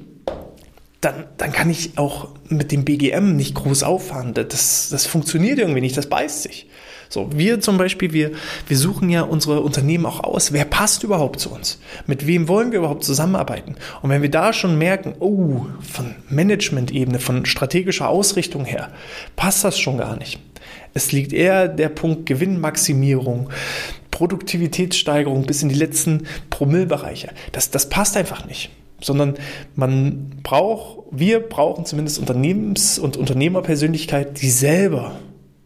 dann, 1.02 1.26
dann 1.38 1.52
kann 1.52 1.70
ich 1.70 1.98
auch 1.98 2.30
mit 2.50 2.72
dem 2.72 2.84
BGM 2.84 3.36
nicht 3.36 3.56
groß 3.56 3.84
auffahren. 3.84 4.34
Das, 4.34 4.90
das 4.90 5.06
funktioniert 5.06 5.60
irgendwie 5.60 5.82
nicht, 5.82 5.96
das 5.96 6.08
beißt 6.08 6.44
sich. 6.44 6.68
So, 7.10 7.30
wir 7.34 7.62
zum 7.62 7.78
Beispiel, 7.78 8.14
wir, 8.14 8.32
wir 8.68 8.78
suchen 8.78 9.10
ja 9.10 9.22
unsere 9.22 9.62
Unternehmen 9.62 10.06
auch 10.06 10.24
aus. 10.24 10.52
Wer 10.52 10.66
passt 10.66 11.04
überhaupt 11.04 11.40
zu 11.40 11.52
uns? 11.52 11.80
Mit 12.08 12.26
wem 12.26 12.48
wollen 12.48 12.72
wir 12.72 12.80
überhaupt 12.80 13.04
zusammenarbeiten? 13.04 13.76
Und 14.02 14.10
wenn 14.10 14.22
wir 14.22 14.32
da 14.32 14.54
schon 14.54 14.78
merken, 14.78 15.14
oh, 15.20 15.66
von 15.82 16.16
Management-Ebene, 16.30 17.20
von 17.20 17.46
strategischer 17.46 18.10
Ausrichtung 18.10 18.66
her, 18.66 18.92
passt 19.36 19.64
das 19.64 19.78
schon 19.78 19.98
gar 19.98 20.18
nicht. 20.18 20.40
Es 20.98 21.12
liegt 21.12 21.34
eher 21.34 21.68
der 21.68 21.90
Punkt 21.90 22.26
Gewinnmaximierung, 22.26 23.50
Produktivitätssteigerung 24.12 25.46
bis 25.46 25.62
in 25.62 25.68
die 25.68 25.76
letzten 25.76 26.24
Promillbereiche. 26.50 27.32
Das, 27.52 27.70
das 27.70 27.90
passt 27.90 28.16
einfach 28.16 28.46
nicht. 28.46 28.70
Sondern 29.02 29.34
man 29.76 30.32
braucht, 30.42 31.00
wir 31.12 31.42
brauchen 31.42 31.86
zumindest 31.86 32.18
Unternehmens- 32.18 32.98
und 32.98 33.18
Unternehmerpersönlichkeit, 33.18 34.42
die 34.42 34.50
selber 34.50 35.20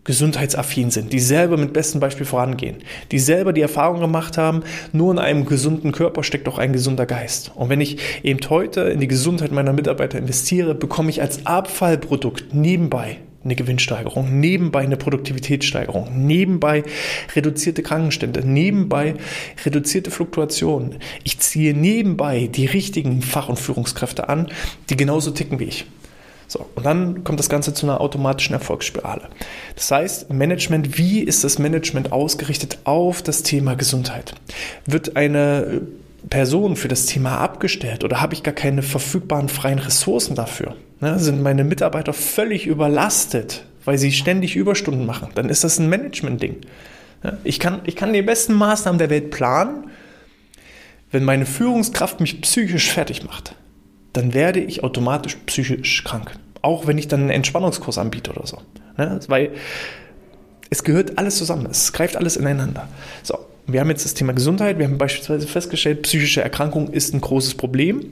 gesundheitsaffin 0.04 0.90
sind, 0.90 1.14
die 1.14 1.20
selber 1.20 1.58
mit 1.58 1.74
bestem 1.74 2.00
Beispiel 2.00 2.26
vorangehen, 2.26 2.78
die 3.12 3.20
selber 3.20 3.54
die 3.54 3.62
Erfahrung 3.62 4.00
gemacht 4.00 4.36
haben, 4.40 4.64
nur 4.94 5.12
in 5.12 5.20
einem 5.20 5.46
gesunden 5.46 5.92
Körper 5.92 6.24
steckt 6.24 6.48
auch 6.48 6.58
ein 6.58 6.74
gesunder 6.74 7.06
Geist. 7.06 7.52
Und 7.54 7.70
wenn 7.70 7.82
ich 7.82 8.00
eben 8.24 8.40
heute 8.50 8.82
in 8.82 9.00
die 9.00 9.08
Gesundheit 9.08 9.52
meiner 9.52 9.74
Mitarbeiter 9.74 10.18
investiere, 10.18 10.74
bekomme 10.74 11.12
ich 11.12 11.22
als 11.22 11.46
Abfallprodukt 11.46 12.52
nebenbei 12.52 13.20
eine 13.44 13.56
Gewinnsteigerung, 13.56 14.40
nebenbei 14.40 14.82
eine 14.82 14.98
Produktivitätssteigerung, 14.98 16.26
nebenbei 16.26 16.84
reduzierte 17.36 17.84
Krankenstände, 17.84 18.46
nebenbei 18.46 19.16
reduzierte 19.66 20.12
Fluktuationen. 20.12 20.98
Ich 21.24 21.40
ziehe 21.40 21.74
nebenbei 21.74 22.48
die 22.48 22.66
richtigen 22.66 23.22
Fach- 23.22 23.50
und 23.50 23.60
Führungskräfte 23.60 24.30
an, 24.30 24.50
die 24.90 24.98
genauso 24.98 25.32
ticken 25.32 25.60
wie 25.60 25.66
ich. 25.66 25.86
So, 26.48 26.66
und 26.74 26.84
dann 26.84 27.24
kommt 27.24 27.40
das 27.40 27.48
Ganze 27.48 27.76
zu 27.76 27.86
einer 27.86 28.02
automatischen 28.02 28.54
Erfolgsspirale. 28.54 29.30
Das 29.76 29.92
heißt, 29.92 30.34
Management, 30.34 30.98
wie 30.98 31.20
ist 31.20 31.44
das 31.44 31.60
Management 31.60 32.12
ausgerichtet 32.12 32.80
auf 32.86 33.22
das 33.22 33.44
Thema 33.44 33.76
Gesundheit? 33.76 34.34
Wird 34.88 35.16
eine 35.16 35.82
Person 36.28 36.76
für 36.76 36.88
das 36.88 37.06
Thema 37.06 37.38
abgestellt 37.38 38.04
oder 38.04 38.20
habe 38.20 38.34
ich 38.34 38.42
gar 38.42 38.56
keine 38.56 38.82
verfügbaren 38.82 39.48
freien 39.48 39.78
Ressourcen 39.78 40.36
dafür? 40.36 40.76
Ne, 41.02 41.18
sind 41.18 41.42
meine 41.42 41.64
Mitarbeiter 41.64 42.12
völlig 42.14 42.68
überlastet, 42.68 43.64
weil 43.86 43.98
sie 43.98 44.12
ständig 44.12 44.56
Überstunden 44.56 45.06
machen? 45.06 45.30
Dann 45.36 45.50
ist 45.50 45.64
das 45.64 45.80
ein 45.80 45.88
Management-Ding. 45.88 46.58
Ja, 47.24 47.38
ich, 47.44 47.60
kann, 47.60 47.82
ich 47.86 47.96
kann 47.96 48.12
die 48.12 48.22
besten 48.22 48.54
Maßnahmen 48.54 49.00
der 49.00 49.10
Welt 49.10 49.32
planen. 49.32 49.90
Wenn 51.12 51.24
meine 51.24 51.46
Führungskraft 51.46 52.20
mich 52.20 52.42
psychisch 52.42 52.92
fertig 52.92 53.24
macht, 53.24 53.56
dann 54.14 54.34
werde 54.34 54.60
ich 54.60 54.84
automatisch 54.84 55.38
psychisch 55.46 56.04
krank. 56.04 56.34
Auch 56.62 56.88
wenn 56.88 56.98
ich 56.98 57.08
dann 57.08 57.22
einen 57.22 57.30
Entspannungskurs 57.30 57.98
anbiete 57.98 58.32
oder 58.32 58.46
so. 58.46 58.62
Ne, 58.98 59.20
weil 59.28 59.52
es 60.70 60.84
gehört 60.84 61.18
alles 61.18 61.38
zusammen, 61.38 61.68
es 61.72 61.94
greift 61.94 62.18
alles 62.18 62.36
ineinander. 62.36 62.90
So, 63.24 63.40
wir 63.66 63.80
haben 63.80 63.90
jetzt 63.90 64.06
das 64.06 64.14
Thema 64.14 64.34
Gesundheit, 64.34 64.78
wir 64.78 64.86
haben 64.86 64.98
beispielsweise 64.98 65.48
festgestellt, 65.48 66.04
psychische 66.04 66.42
Erkrankung 66.42 66.92
ist 66.92 67.14
ein 67.14 67.22
großes 67.22 67.56
Problem. 67.56 68.06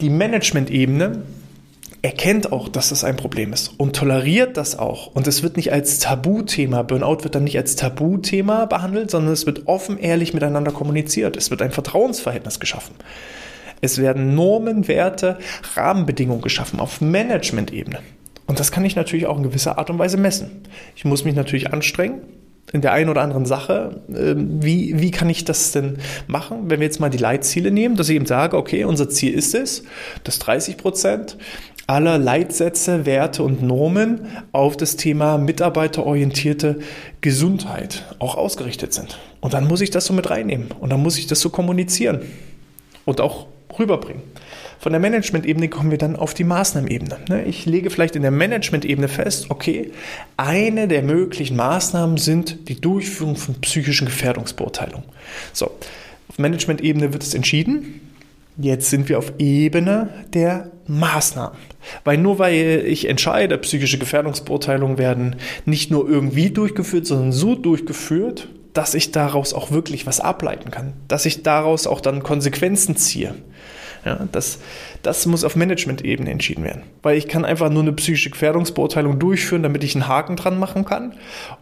Die 0.00 0.10
Management-Ebene 0.10 1.22
erkennt 2.02 2.50
auch, 2.50 2.68
dass 2.68 2.88
das 2.88 3.04
ein 3.04 3.16
Problem 3.16 3.52
ist 3.52 3.72
und 3.78 3.94
toleriert 3.94 4.56
das 4.56 4.76
auch. 4.76 5.06
Und 5.14 5.28
es 5.28 5.44
wird 5.44 5.56
nicht 5.56 5.72
als 5.72 6.00
Tabuthema, 6.00 6.82
Burnout 6.82 7.22
wird 7.22 7.36
dann 7.36 7.44
nicht 7.44 7.56
als 7.56 7.76
Tabuthema 7.76 8.66
behandelt, 8.66 9.10
sondern 9.10 9.32
es 9.32 9.46
wird 9.46 9.68
offen, 9.68 9.98
ehrlich 9.98 10.34
miteinander 10.34 10.72
kommuniziert. 10.72 11.36
Es 11.36 11.50
wird 11.50 11.62
ein 11.62 11.70
Vertrauensverhältnis 11.70 12.58
geschaffen. 12.58 12.96
Es 13.80 13.98
werden 13.98 14.34
Normen, 14.34 14.88
Werte, 14.88 15.38
Rahmenbedingungen 15.74 16.42
geschaffen 16.42 16.80
auf 16.80 17.00
Management-Ebene. 17.00 18.00
Und 18.46 18.58
das 18.58 18.72
kann 18.72 18.84
ich 18.84 18.96
natürlich 18.96 19.26
auch 19.26 19.36
in 19.36 19.44
gewisser 19.44 19.78
Art 19.78 19.88
und 19.88 19.98
Weise 19.98 20.16
messen. 20.16 20.62
Ich 20.96 21.04
muss 21.04 21.24
mich 21.24 21.34
natürlich 21.34 21.72
anstrengen, 21.72 22.22
in 22.72 22.80
der 22.80 22.92
einen 22.92 23.10
oder 23.10 23.22
anderen 23.22 23.44
Sache. 23.44 24.02
Ähm, 24.14 24.62
wie, 24.62 25.00
wie 25.00 25.10
kann 25.10 25.28
ich 25.28 25.44
das 25.44 25.72
denn 25.72 25.98
machen, 26.26 26.70
wenn 26.70 26.80
wir 26.80 26.86
jetzt 26.86 27.00
mal 27.00 27.10
die 27.10 27.18
Leitziele 27.18 27.70
nehmen, 27.70 27.96
dass 27.96 28.08
ich 28.08 28.16
eben 28.16 28.26
sage, 28.26 28.56
okay, 28.56 28.84
unser 28.84 29.08
Ziel 29.08 29.34
ist 29.34 29.54
es, 29.54 29.84
dass 30.24 30.38
30 30.38 30.76
Prozent 30.76 31.36
aller 31.86 32.18
Leitsätze, 32.18 33.06
Werte 33.06 33.42
und 33.42 33.62
Normen 33.62 34.26
auf 34.52 34.76
das 34.76 34.96
Thema 34.96 35.38
mitarbeiterorientierte 35.38 36.80
Gesundheit 37.20 38.04
auch 38.18 38.36
ausgerichtet 38.36 38.92
sind. 38.92 39.18
Und 39.40 39.54
dann 39.54 39.66
muss 39.66 39.80
ich 39.80 39.90
das 39.90 40.06
so 40.06 40.12
mit 40.12 40.30
reinnehmen 40.30 40.68
und 40.80 40.90
dann 40.90 41.02
muss 41.02 41.18
ich 41.18 41.26
das 41.26 41.40
so 41.40 41.50
kommunizieren 41.50 42.20
und 43.04 43.20
auch 43.20 43.46
rüberbringen. 43.78 44.22
Von 44.78 44.90
der 44.90 45.00
Management-Ebene 45.00 45.68
kommen 45.68 45.92
wir 45.92 45.98
dann 45.98 46.16
auf 46.16 46.34
die 46.34 46.42
Maßnahmenebene. 46.42 47.18
Ne? 47.28 47.44
Ich 47.44 47.66
lege 47.66 47.88
vielleicht 47.88 48.16
in 48.16 48.22
der 48.22 48.32
Management-Ebene 48.32 49.06
fest, 49.06 49.46
okay, 49.48 49.92
eine 50.36 50.88
der 50.88 51.02
möglichen 51.02 51.56
Maßnahmen 51.56 52.16
sind 52.16 52.68
die 52.68 52.80
Durchführung 52.80 53.36
von 53.36 53.60
psychischen 53.60 54.06
Gefährdungsbeurteilungen. 54.06 55.06
So, 55.52 55.66
auf 56.28 56.38
Management-Ebene 56.38 57.12
wird 57.12 57.22
es 57.22 57.34
entschieden. 57.34 58.00
Jetzt 58.58 58.90
sind 58.90 59.08
wir 59.08 59.18
auf 59.18 59.32
Ebene 59.38 60.10
der 60.34 60.70
Maßnahmen. 60.86 61.56
Weil 62.04 62.18
nur 62.18 62.38
weil 62.38 62.84
ich 62.86 63.08
entscheide, 63.08 63.56
psychische 63.58 63.98
Gefährdungsbeurteilungen 63.98 64.98
werden 64.98 65.36
nicht 65.64 65.90
nur 65.90 66.08
irgendwie 66.08 66.50
durchgeführt, 66.50 67.06
sondern 67.06 67.32
so 67.32 67.54
durchgeführt, 67.54 68.48
dass 68.72 68.94
ich 68.94 69.10
daraus 69.10 69.54
auch 69.54 69.70
wirklich 69.70 70.06
was 70.06 70.20
ableiten 70.20 70.70
kann, 70.70 70.94
dass 71.08 71.26
ich 71.26 71.42
daraus 71.42 71.86
auch 71.86 72.00
dann 72.00 72.22
Konsequenzen 72.22 72.96
ziehe 72.96 73.34
Ja, 74.04 74.26
das, 74.32 74.58
das 75.02 75.26
muss 75.26 75.44
auf 75.44 75.54
Management-Ebene 75.54 76.28
entschieden 76.28 76.64
werden. 76.64 76.82
Weil 77.02 77.16
ich 77.16 77.28
kann 77.28 77.44
einfach 77.44 77.70
nur 77.70 77.82
eine 77.82 77.92
psychische 77.92 78.30
Gefährdungsbeurteilung 78.30 79.20
durchführen, 79.20 79.62
damit 79.62 79.84
ich 79.84 79.94
einen 79.94 80.08
Haken 80.08 80.34
dran 80.34 80.58
machen 80.58 80.84
kann 80.84 81.14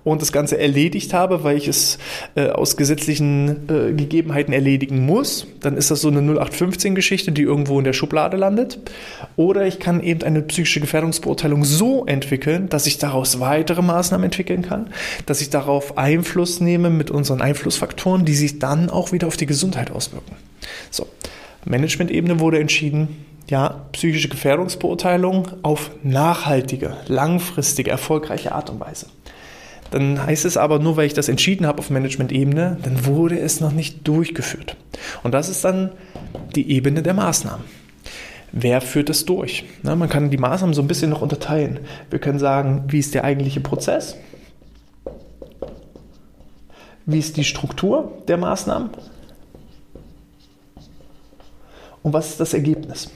und 0.05 0.23
das 0.23 0.33
Ganze 0.33 0.59
erledigt 0.59 1.13
habe, 1.13 1.45
weil 1.45 1.59
ich 1.59 1.69
es 1.69 1.99
äh, 2.37 2.49
aus 2.49 2.79
gesetzlichen 2.79 3.69
äh, 3.69 3.93
Gegebenheiten 3.93 4.55
erledigen 4.55 5.05
muss. 5.05 5.47
Dann 5.61 5.77
ist 5.77 5.91
das 5.91 6.01
so 6.01 6.09
eine 6.09 6.21
0815-Geschichte, 6.21 7.31
die 7.33 7.43
irgendwo 7.43 7.79
in 7.79 7.85
der 7.85 7.93
Schublade 7.93 8.39
landet. 8.39 8.79
Oder 9.37 9.67
ich 9.67 9.79
kann 9.79 10.03
eben 10.03 10.23
eine 10.23 10.41
psychische 10.41 10.81
Gefährdungsbeurteilung 10.81 11.65
so 11.65 12.07
entwickeln, 12.07 12.71
dass 12.71 12.87
ich 12.87 12.97
daraus 12.97 13.41
weitere 13.41 13.83
Maßnahmen 13.83 14.25
entwickeln 14.25 14.63
kann, 14.63 14.89
dass 15.27 15.43
ich 15.43 15.51
darauf 15.51 15.99
Einfluss 15.99 16.61
nehme 16.61 16.89
mit 16.89 17.11
unseren 17.11 17.43
Einflussfaktoren, 17.43 18.25
die 18.25 18.35
sich 18.35 18.59
dann 18.59 18.89
auch 18.89 19.13
wieder 19.13 19.27
auf 19.27 19.37
die 19.37 19.47
Gesundheit 19.47 19.91
auswirken. 19.91 20.37
So. 20.91 21.07
Management-Ebene 21.65 22.41
wurde 22.41 22.59
entschieden, 22.59 23.25
ja, 23.49 23.87
psychische 23.93 24.29
Gefährdungsbeurteilung 24.29 25.49
auf 25.63 25.91
nachhaltige, 26.03 26.97
langfristige, 27.07 27.91
erfolgreiche 27.91 28.53
Art 28.53 28.71
und 28.71 28.81
Weise. 28.81 29.07
Dann 29.91 30.25
heißt 30.25 30.45
es 30.45 30.57
aber, 30.57 30.79
nur 30.79 30.97
weil 30.97 31.07
ich 31.07 31.15
das 31.15 31.29
entschieden 31.29 31.67
habe 31.67 31.81
auf 31.81 31.91
Management-Ebene, 31.91 32.79
dann 32.83 33.07
wurde 33.07 33.39
es 33.39 33.61
noch 33.61 33.73
nicht 33.73 34.07
durchgeführt. 34.07 34.77
Und 35.23 35.33
das 35.35 35.49
ist 35.49 35.65
dann 35.65 35.91
die 36.55 36.71
Ebene 36.71 37.03
der 37.03 37.15
Maßnahmen. 37.15 37.65
Wer 38.53 38.81
führt 38.81 39.11
es 39.11 39.25
durch? 39.25 39.65
Na, 39.83 39.95
man 39.95 40.09
kann 40.09 40.31
die 40.31 40.37
Maßnahmen 40.37 40.75
so 40.75 40.83
ein 40.83 40.89
bisschen 40.89 41.11
noch 41.11 41.23
unterteilen. 41.23 41.81
Wir 42.09 42.19
können 42.19 42.39
sagen, 42.39 42.85
wie 42.89 42.99
ist 42.99 43.15
der 43.15 43.25
eigentliche 43.25 43.61
Prozess? 43.61 44.17
Wie 47.07 47.19
ist 47.19 47.37
die 47.37 47.45
Struktur 47.45 48.23
der 48.29 48.37
Maßnahmen? 48.37 48.91
Und 52.03 52.13
was 52.13 52.31
ist 52.31 52.41
das 52.41 52.55
Ergebnis? 52.55 53.11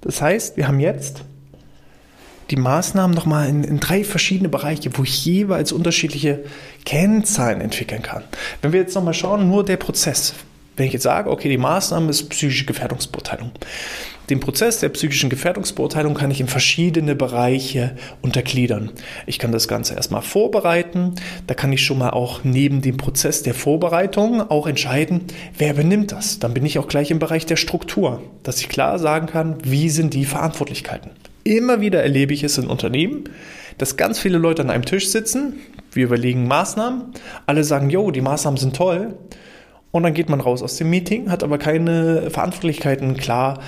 Das 0.00 0.20
heißt, 0.20 0.56
wir 0.56 0.66
haben 0.66 0.80
jetzt 0.80 1.22
die 2.50 2.56
Maßnahmen 2.56 3.14
nochmal 3.14 3.48
in, 3.48 3.62
in 3.62 3.78
drei 3.78 4.02
verschiedene 4.02 4.48
Bereiche, 4.48 4.90
wo 4.96 5.04
ich 5.04 5.24
jeweils 5.24 5.72
unterschiedliche 5.72 6.44
Kennzahlen 6.84 7.60
entwickeln 7.60 8.02
kann. 8.02 8.24
Wenn 8.60 8.72
wir 8.72 8.80
jetzt 8.80 8.94
nochmal 8.94 9.14
schauen, 9.14 9.48
nur 9.48 9.64
der 9.64 9.76
Prozess. 9.76 10.34
Wenn 10.76 10.86
ich 10.86 10.92
jetzt 10.92 11.02
sage, 11.02 11.30
okay, 11.30 11.48
die 11.48 11.58
Maßnahme 11.58 12.10
ist 12.10 12.28
psychische 12.30 12.64
Gefährdungsbeurteilung, 12.64 13.52
den 14.30 14.40
Prozess 14.40 14.78
der 14.78 14.88
psychischen 14.90 15.28
Gefährdungsbeurteilung 15.28 16.14
kann 16.14 16.30
ich 16.30 16.40
in 16.40 16.46
verschiedene 16.46 17.16
Bereiche 17.16 17.96
untergliedern. 18.22 18.90
Ich 19.26 19.38
kann 19.38 19.50
das 19.50 19.66
Ganze 19.66 19.94
erstmal 19.94 20.22
vorbereiten. 20.22 21.16
Da 21.48 21.54
kann 21.54 21.72
ich 21.72 21.84
schon 21.84 21.98
mal 21.98 22.10
auch 22.10 22.44
neben 22.44 22.80
dem 22.80 22.96
Prozess 22.96 23.42
der 23.42 23.54
Vorbereitung 23.54 24.48
auch 24.48 24.66
entscheiden, 24.68 25.22
wer 25.58 25.74
benimmt 25.74 26.12
das. 26.12 26.38
Dann 26.38 26.54
bin 26.54 26.64
ich 26.64 26.78
auch 26.78 26.86
gleich 26.86 27.10
im 27.10 27.18
Bereich 27.18 27.44
der 27.44 27.56
Struktur, 27.56 28.22
dass 28.44 28.60
ich 28.60 28.68
klar 28.68 28.98
sagen 28.98 29.26
kann, 29.26 29.58
wie 29.64 29.90
sind 29.90 30.14
die 30.14 30.24
Verantwortlichkeiten. 30.24 31.10
Immer 31.42 31.80
wieder 31.80 32.02
erlebe 32.02 32.32
ich 32.32 32.44
es 32.44 32.56
in 32.58 32.68
Unternehmen, 32.68 33.24
dass 33.78 33.96
ganz 33.96 34.20
viele 34.20 34.38
Leute 34.38 34.62
an 34.62 34.70
einem 34.70 34.84
Tisch 34.84 35.08
sitzen, 35.08 35.54
wir 35.92 36.04
überlegen 36.04 36.46
Maßnahmen, 36.46 37.14
alle 37.46 37.64
sagen, 37.64 37.90
jo, 37.90 38.10
die 38.10 38.20
Maßnahmen 38.20 38.58
sind 38.58 38.76
toll. 38.76 39.14
Und 39.90 40.04
dann 40.04 40.14
geht 40.14 40.28
man 40.28 40.40
raus 40.40 40.62
aus 40.62 40.76
dem 40.76 40.88
Meeting, 40.88 41.32
hat 41.32 41.42
aber 41.42 41.58
keine 41.58 42.30
Verantwortlichkeiten 42.30 43.16
klar 43.16 43.58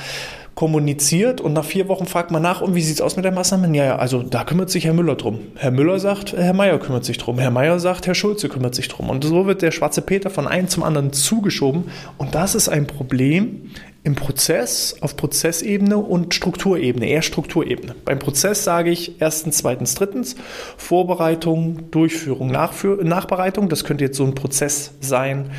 kommuniziert 0.55 1.41
und 1.41 1.55
nach 1.55 1.65
vier 1.65 1.89
Wochen 1.89 2.07
fragt 2.07 2.31
man 2.31 2.43
nach, 2.43 2.61
und 2.61 2.75
wie 2.75 2.83
sieht 2.83 2.97
es 2.97 3.01
aus 3.01 3.17
mit 3.17 3.25
der 3.25 3.33
Maßnahme? 3.33 3.75
Ja, 3.77 3.85
ja, 3.85 3.97
also 3.97 4.23
da 4.23 4.45
kümmert 4.45 4.71
sich 4.71 4.85
Herr 4.85 4.93
Müller 4.93 5.15
drum. 5.15 5.41
Herr 5.57 5.71
Müller 5.71 5.99
sagt, 5.99 6.35
Herr 6.35 6.53
Meier 6.53 6.79
kümmert 6.79 7.05
sich 7.05 7.19
drum. 7.19 7.39
Herr 7.39 7.51
Meier 7.51 7.79
sagt, 7.79 8.07
Herr 8.07 8.15
Schulze 8.15 8.49
kümmert 8.49 8.75
sich 8.75 8.89
drum. 8.89 9.09
Und 9.09 9.25
so 9.25 9.47
wird 9.47 9.63
der 9.63 9.71
schwarze 9.71 10.03
Peter 10.03 10.31
von 10.31 10.47
einem 10.47 10.69
zum 10.69 10.83
anderen 10.83 11.13
zugeschoben. 11.13 11.85
Und 12.19 12.35
das 12.35 12.55
ist 12.55 12.69
ein 12.69 12.87
Problem 12.87 13.71
im 14.05 14.15
Prozess, 14.15 14.97
auf 15.01 15.17
Prozessebene 15.17 15.97
und 15.97 16.35
Strukturebene, 16.35 17.07
eher 17.07 17.23
Strukturebene. 17.23 17.95
Beim 18.05 18.19
Prozess 18.19 18.65
sage 18.65 18.91
ich 18.91 19.21
erstens, 19.21 19.59
zweitens, 19.59 19.95
drittens, 19.95 20.35
Vorbereitung, 20.77 21.91
Durchführung, 21.93 22.51
Nachbereitung. 22.51 23.69
Das 23.69 23.85
könnte 23.85 24.05
jetzt 24.05 24.17
so 24.17 24.25
ein 24.25 24.35
Prozess 24.35 24.93
sein 25.01 25.51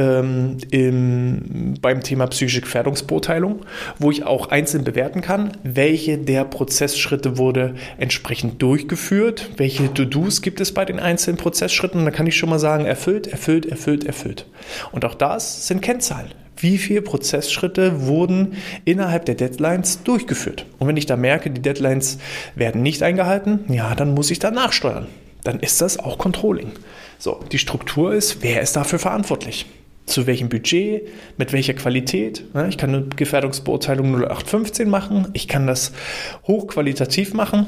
ähm, 0.00 0.56
im, 0.70 1.74
beim 1.80 2.02
Thema 2.02 2.26
psychische 2.28 2.62
Gefährdungsbeurteilung, 2.62 3.60
wo 3.98 4.10
ich 4.10 4.24
auch 4.24 4.48
einzeln 4.48 4.84
bewerten 4.84 5.20
kann, 5.20 5.52
welche 5.62 6.16
der 6.16 6.44
Prozessschritte 6.44 7.36
wurde 7.36 7.74
entsprechend 7.98 8.62
durchgeführt, 8.62 9.50
welche 9.56 9.92
To-Dos 9.92 10.40
gibt 10.40 10.60
es 10.60 10.72
bei 10.72 10.84
den 10.84 10.98
einzelnen 10.98 11.36
Prozessschritten. 11.36 12.00
Und 12.00 12.06
dann 12.06 12.14
kann 12.14 12.26
ich 12.26 12.36
schon 12.36 12.48
mal 12.48 12.58
sagen, 12.58 12.86
erfüllt, 12.86 13.26
erfüllt, 13.26 13.66
erfüllt, 13.66 14.04
erfüllt. 14.04 14.46
Und 14.90 15.04
auch 15.04 15.14
das 15.14 15.66
sind 15.68 15.82
Kennzahlen. 15.82 16.28
Wie 16.56 16.78
viele 16.78 17.02
Prozessschritte 17.02 18.06
wurden 18.06 18.54
innerhalb 18.84 19.24
der 19.24 19.34
Deadlines 19.34 20.02
durchgeführt? 20.02 20.66
Und 20.78 20.88
wenn 20.88 20.96
ich 20.96 21.06
da 21.06 21.16
merke, 21.16 21.50
die 21.50 21.62
Deadlines 21.62 22.18
werden 22.54 22.82
nicht 22.82 23.02
eingehalten, 23.02 23.60
ja, 23.68 23.94
dann 23.94 24.14
muss 24.14 24.30
ich 24.30 24.38
da 24.38 24.50
nachsteuern. 24.50 25.06
Dann 25.42 25.60
ist 25.60 25.80
das 25.80 25.98
auch 25.98 26.18
Controlling. 26.18 26.72
So, 27.18 27.40
die 27.50 27.58
Struktur 27.58 28.12
ist, 28.12 28.42
wer 28.42 28.60
ist 28.60 28.76
dafür 28.76 28.98
verantwortlich? 28.98 29.66
Zu 30.06 30.26
welchem 30.26 30.48
Budget, 30.48 31.08
mit 31.36 31.52
welcher 31.52 31.74
Qualität. 31.74 32.44
Ich 32.68 32.78
kann 32.78 32.94
eine 32.94 33.04
Gefährdungsbeurteilung 33.16 34.06
0815 34.14 34.88
machen, 34.88 35.28
ich 35.32 35.48
kann 35.48 35.66
das 35.66 35.92
hochqualitativ 36.46 37.34
machen. 37.34 37.66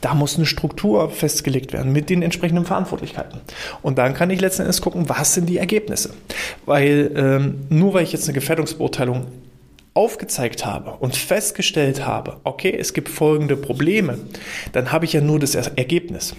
Da 0.00 0.14
muss 0.14 0.36
eine 0.36 0.46
Struktur 0.46 1.10
festgelegt 1.10 1.72
werden 1.72 1.92
mit 1.92 2.10
den 2.10 2.22
entsprechenden 2.22 2.64
Verantwortlichkeiten. 2.64 3.40
Und 3.82 3.98
dann 3.98 4.14
kann 4.14 4.30
ich 4.30 4.40
letzten 4.40 4.62
Endes 4.62 4.80
gucken, 4.80 5.08
was 5.08 5.34
sind 5.34 5.48
die 5.48 5.58
Ergebnisse. 5.58 6.10
Weil 6.66 7.10
ähm, 7.16 7.66
nur 7.68 7.94
weil 7.94 8.04
ich 8.04 8.12
jetzt 8.12 8.28
eine 8.28 8.34
Gefährdungsbeurteilung 8.34 9.26
aufgezeigt 9.94 10.64
habe 10.64 10.92
und 10.92 11.16
festgestellt 11.16 12.06
habe, 12.06 12.36
okay, 12.44 12.72
es 12.78 12.92
gibt 12.92 13.08
folgende 13.08 13.56
Probleme, 13.56 14.18
dann 14.70 14.92
habe 14.92 15.06
ich 15.06 15.12
ja 15.12 15.20
nur 15.20 15.40
das 15.40 15.56
Ergebnis. 15.56 16.36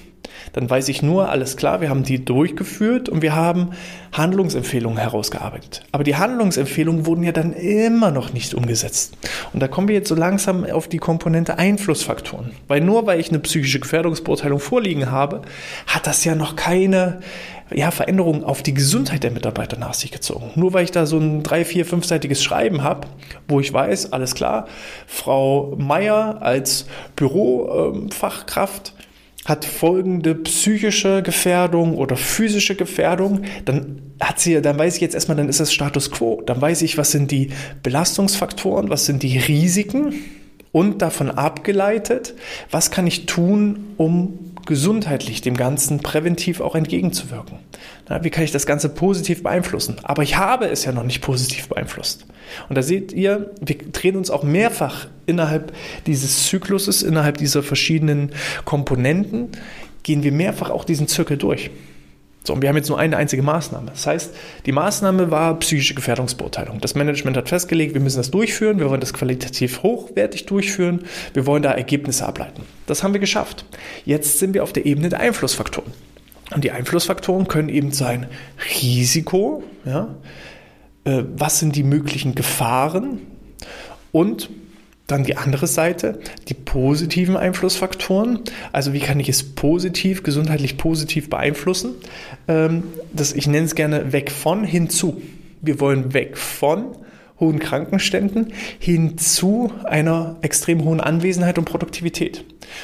Dann 0.53 0.69
weiß 0.69 0.89
ich 0.89 1.01
nur, 1.01 1.29
alles 1.29 1.57
klar, 1.57 1.81
wir 1.81 1.89
haben 1.89 2.03
die 2.03 2.23
durchgeführt 2.23 3.09
und 3.09 3.21
wir 3.21 3.35
haben 3.35 3.69
Handlungsempfehlungen 4.13 4.97
herausgearbeitet. 4.97 5.83
Aber 5.91 6.03
die 6.03 6.15
Handlungsempfehlungen 6.15 7.05
wurden 7.05 7.23
ja 7.23 7.31
dann 7.31 7.53
immer 7.53 8.11
noch 8.11 8.33
nicht 8.33 8.53
umgesetzt. 8.53 9.17
Und 9.53 9.61
da 9.61 9.67
kommen 9.67 9.87
wir 9.87 9.95
jetzt 9.95 10.09
so 10.09 10.15
langsam 10.15 10.65
auf 10.65 10.87
die 10.87 10.97
Komponente 10.97 11.57
Einflussfaktoren. 11.57 12.51
Weil 12.67 12.81
nur 12.81 13.05
weil 13.05 13.19
ich 13.19 13.29
eine 13.29 13.39
psychische 13.39 13.79
Gefährdungsbeurteilung 13.79 14.59
vorliegen 14.59 15.11
habe, 15.11 15.41
hat 15.87 16.07
das 16.07 16.23
ja 16.23 16.35
noch 16.35 16.55
keine 16.55 17.19
ja, 17.71 17.91
Veränderungen 17.91 18.43
auf 18.43 18.63
die 18.63 18.73
Gesundheit 18.73 19.23
der 19.23 19.31
Mitarbeiter 19.31 19.77
nach 19.77 19.93
sich 19.93 20.11
gezogen. 20.11 20.51
Nur 20.55 20.73
weil 20.73 20.83
ich 20.83 20.91
da 20.91 21.05
so 21.05 21.17
ein 21.17 21.43
drei, 21.43 21.65
vier, 21.65 21.85
fünfseitiges 21.85 22.43
Schreiben 22.43 22.83
habe, 22.83 23.07
wo 23.47 23.59
ich 23.59 23.71
weiß, 23.71 24.11
alles 24.13 24.35
klar, 24.35 24.67
Frau 25.07 25.75
Meier 25.77 26.41
als 26.41 26.87
Bürofachkraft 27.15 28.93
hat 29.49 29.65
folgende 29.65 30.35
psychische 30.35 31.23
Gefährdung 31.23 31.97
oder 31.97 32.15
physische 32.15 32.75
Gefährdung, 32.75 33.41
dann 33.65 34.01
hat 34.19 34.39
sie, 34.39 34.61
dann 34.61 34.77
weiß 34.77 34.95
ich 34.95 35.01
jetzt 35.01 35.15
erstmal, 35.15 35.37
dann 35.37 35.49
ist 35.49 35.59
das 35.59 35.73
Status 35.73 36.11
quo. 36.11 36.41
Dann 36.45 36.61
weiß 36.61 36.83
ich, 36.83 36.97
was 36.97 37.11
sind 37.11 37.31
die 37.31 37.49
Belastungsfaktoren, 37.83 38.89
was 38.89 39.05
sind 39.05 39.23
die 39.23 39.37
Risiken 39.37 40.13
und 40.71 41.01
davon 41.01 41.31
abgeleitet, 41.31 42.35
was 42.69 42.91
kann 42.91 43.07
ich 43.07 43.25
tun, 43.25 43.93
um 43.97 44.48
gesundheitlich 44.69 45.41
dem 45.41 45.57
Ganzen 45.57 45.97
präventiv 45.99 46.61
auch 46.61 46.75
entgegenzuwirken. 46.75 47.57
Na, 48.07 48.23
wie 48.23 48.29
kann 48.29 48.43
ich 48.43 48.51
das 48.51 48.67
Ganze 48.67 48.87
positiv 48.87 49.41
beeinflussen? 49.41 49.95
Aber 50.03 50.21
ich 50.21 50.37
habe 50.37 50.67
es 50.67 50.85
ja 50.85 50.91
noch 50.91 51.03
nicht 51.03 51.21
positiv 51.21 51.67
beeinflusst. 51.69 52.27
Und 52.69 52.77
da 52.77 52.83
seht 52.83 53.11
ihr, 53.11 53.49
wir 53.61 53.77
drehen 53.91 54.15
uns 54.15 54.29
auch 54.29 54.43
mehrfach 54.43 55.07
innerhalb 55.25 55.73
dieses 56.05 56.45
Zykluses, 56.45 57.01
innerhalb 57.01 57.37
dieser 57.37 57.63
verschiedenen 57.63 58.29
Komponenten, 58.63 59.49
gehen 60.03 60.21
wir 60.21 60.31
mehrfach 60.31 60.69
auch 60.69 60.85
diesen 60.85 61.07
Zirkel 61.07 61.37
durch. 61.37 61.71
So, 62.43 62.53
und 62.53 62.61
wir 62.61 62.69
haben 62.69 62.77
jetzt 62.77 62.89
nur 62.89 62.97
eine 62.97 63.17
einzige 63.17 63.43
Maßnahme. 63.43 63.91
Das 63.91 64.07
heißt, 64.07 64.33
die 64.65 64.71
Maßnahme 64.71 65.29
war 65.29 65.59
psychische 65.59 65.93
Gefährdungsbeurteilung. 65.93 66.79
Das 66.79 66.95
Management 66.95 67.35
hat 67.35 67.49
festgelegt, 67.49 67.93
wir 67.93 68.01
müssen 68.01 68.17
das 68.17 68.31
durchführen, 68.31 68.79
wir 68.79 68.89
wollen 68.89 69.01
das 69.01 69.13
qualitativ 69.13 69.83
hochwertig 69.83 70.45
durchführen, 70.45 71.03
wir 71.33 71.45
wollen 71.45 71.61
da 71.61 71.71
Ergebnisse 71.71 72.25
ableiten. 72.25 72.63
Das 72.85 73.03
haben 73.03 73.13
wir 73.13 73.19
geschafft. 73.19 73.65
Jetzt 74.05 74.39
sind 74.39 74.53
wir 74.53 74.63
auf 74.63 74.73
der 74.73 74.85
Ebene 74.85 75.09
der 75.09 75.19
Einflussfaktoren. 75.19 75.91
Und 76.55 76.63
die 76.63 76.71
Einflussfaktoren 76.71 77.47
können 77.47 77.69
eben 77.69 77.91
sein 77.91 78.27
Risiko, 78.81 79.63
ja, 79.85 80.15
äh, 81.03 81.23
was 81.35 81.59
sind 81.59 81.75
die 81.75 81.83
möglichen 81.83 82.35
Gefahren 82.35 83.19
und 84.11 84.49
dann 85.11 85.23
die 85.23 85.37
andere 85.37 85.67
Seite, 85.67 86.19
die 86.47 86.53
positiven 86.53 87.37
Einflussfaktoren. 87.37 88.39
Also 88.71 88.93
wie 88.93 88.99
kann 88.99 89.19
ich 89.19 89.29
es 89.29 89.43
positiv, 89.43 90.23
gesundheitlich 90.23 90.77
positiv 90.77 91.29
beeinflussen? 91.29 91.95
Ähm, 92.47 92.83
das, 93.13 93.33
ich 93.33 93.47
nenne 93.47 93.65
es 93.65 93.75
gerne 93.75 94.13
weg 94.13 94.31
von 94.31 94.63
hinzu. 94.63 95.21
Wir 95.61 95.79
wollen 95.79 96.13
weg 96.13 96.37
von 96.37 96.95
hohen 97.39 97.59
Krankenständen 97.59 98.53
hin 98.79 99.17
zu 99.17 99.71
einer 99.85 100.37
extrem 100.41 100.83
hohen 100.83 100.99
Anwesenheit 100.99 101.57
und 101.57 101.65
Produktivität. 101.65 102.43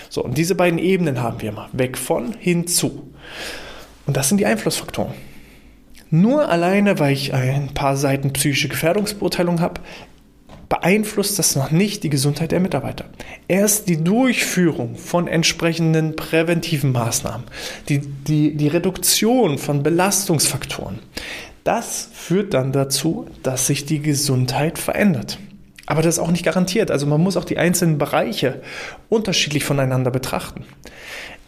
So, 0.10 0.24
und 0.24 0.38
diese 0.38 0.56
beiden 0.56 0.80
Ebenen 0.80 1.22
haben 1.22 1.42
wir 1.42 1.52
mal. 1.52 1.70
Weg 1.74 1.98
von, 1.98 2.34
hin 2.40 2.68
zu. 2.68 3.12
Und 4.06 4.18
das 4.18 4.30
sind 4.30 4.40
die 4.40 4.46
Einflussfaktoren. 4.46 5.14
Nur 6.12 6.50
alleine, 6.50 7.00
weil 7.00 7.14
ich 7.14 7.34
ein 7.34 7.74
paar 7.74 7.98
Seiten 7.98 8.32
psychische 8.32 8.70
Gefährdungsbeurteilung 8.70 9.60
habe, 9.60 9.82
beeinflusst 10.80 11.40
das 11.40 11.56
noch 11.56 11.72
nicht 11.72 12.04
die 12.04 12.10
Gesundheit 12.10 12.52
der 12.52 12.60
Mitarbeiter. 12.60 13.06
Erst 13.48 13.88
die 13.88 14.04
Durchführung 14.04 14.96
von 14.96 15.28
entsprechenden 15.28 16.16
präventiven 16.18 16.92
Maßnahmen, 16.92 17.46
die, 17.88 18.00
die, 18.00 18.56
die 18.56 18.68
Reduktion 18.68 19.58
von 19.58 19.84
Belastungsfaktoren, 19.84 21.00
das 21.64 22.10
führt 22.14 22.54
dann 22.54 22.74
dazu, 22.74 23.28
dass 23.42 23.68
sich 23.68 23.86
die 23.86 24.02
Gesundheit 24.02 24.78
verändert. 24.78 25.40
Aber 25.86 26.02
das 26.02 26.16
ist 26.16 26.20
auch 26.20 26.32
nicht 26.32 26.44
garantiert. 26.44 26.92
Also 26.92 27.06
man 27.06 27.22
muss 27.22 27.38
auch 27.38 27.46
die 27.46 27.58
einzelnen 27.58 27.98
Bereiche 27.98 28.62
unterschiedlich 29.08 29.64
voneinander 29.64 30.12
betrachten. 30.12 30.66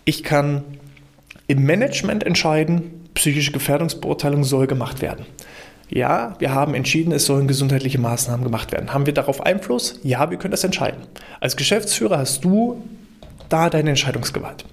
Ich 0.06 0.24
kann 0.24 0.63
im 1.48 1.63
Management 1.63 2.24
entscheiden, 2.24 3.10
psychische 3.13 3.52
Gefährdungsbeurteilung 3.52 4.44
soll 4.44 4.68
gemacht 4.68 5.02
werden. 5.02 5.26
Ja, 5.89 6.36
wir 6.39 6.54
haben 6.54 6.73
entschieden, 6.73 7.13
es 7.13 7.26
sollen 7.26 7.47
gesundheitliche 7.47 8.00
Maßnahmen 8.00 8.43
gemacht 8.43 8.71
werden. 8.73 8.93
Haben 8.93 9.06
wir 9.06 9.13
darauf 9.13 9.45
Einfluss? 9.45 10.00
Ja, 10.04 10.30
wir 10.30 10.38
können 10.38 10.52
das 10.52 10.63
entscheiden. 10.63 11.02
Als 11.39 11.56
Geschäftsführer 11.56 12.17
hast 12.17 12.43
du 12.43 12.84
da 13.47 13.69
deine 13.69 13.91
Entscheidungsgewalt. 13.91 14.65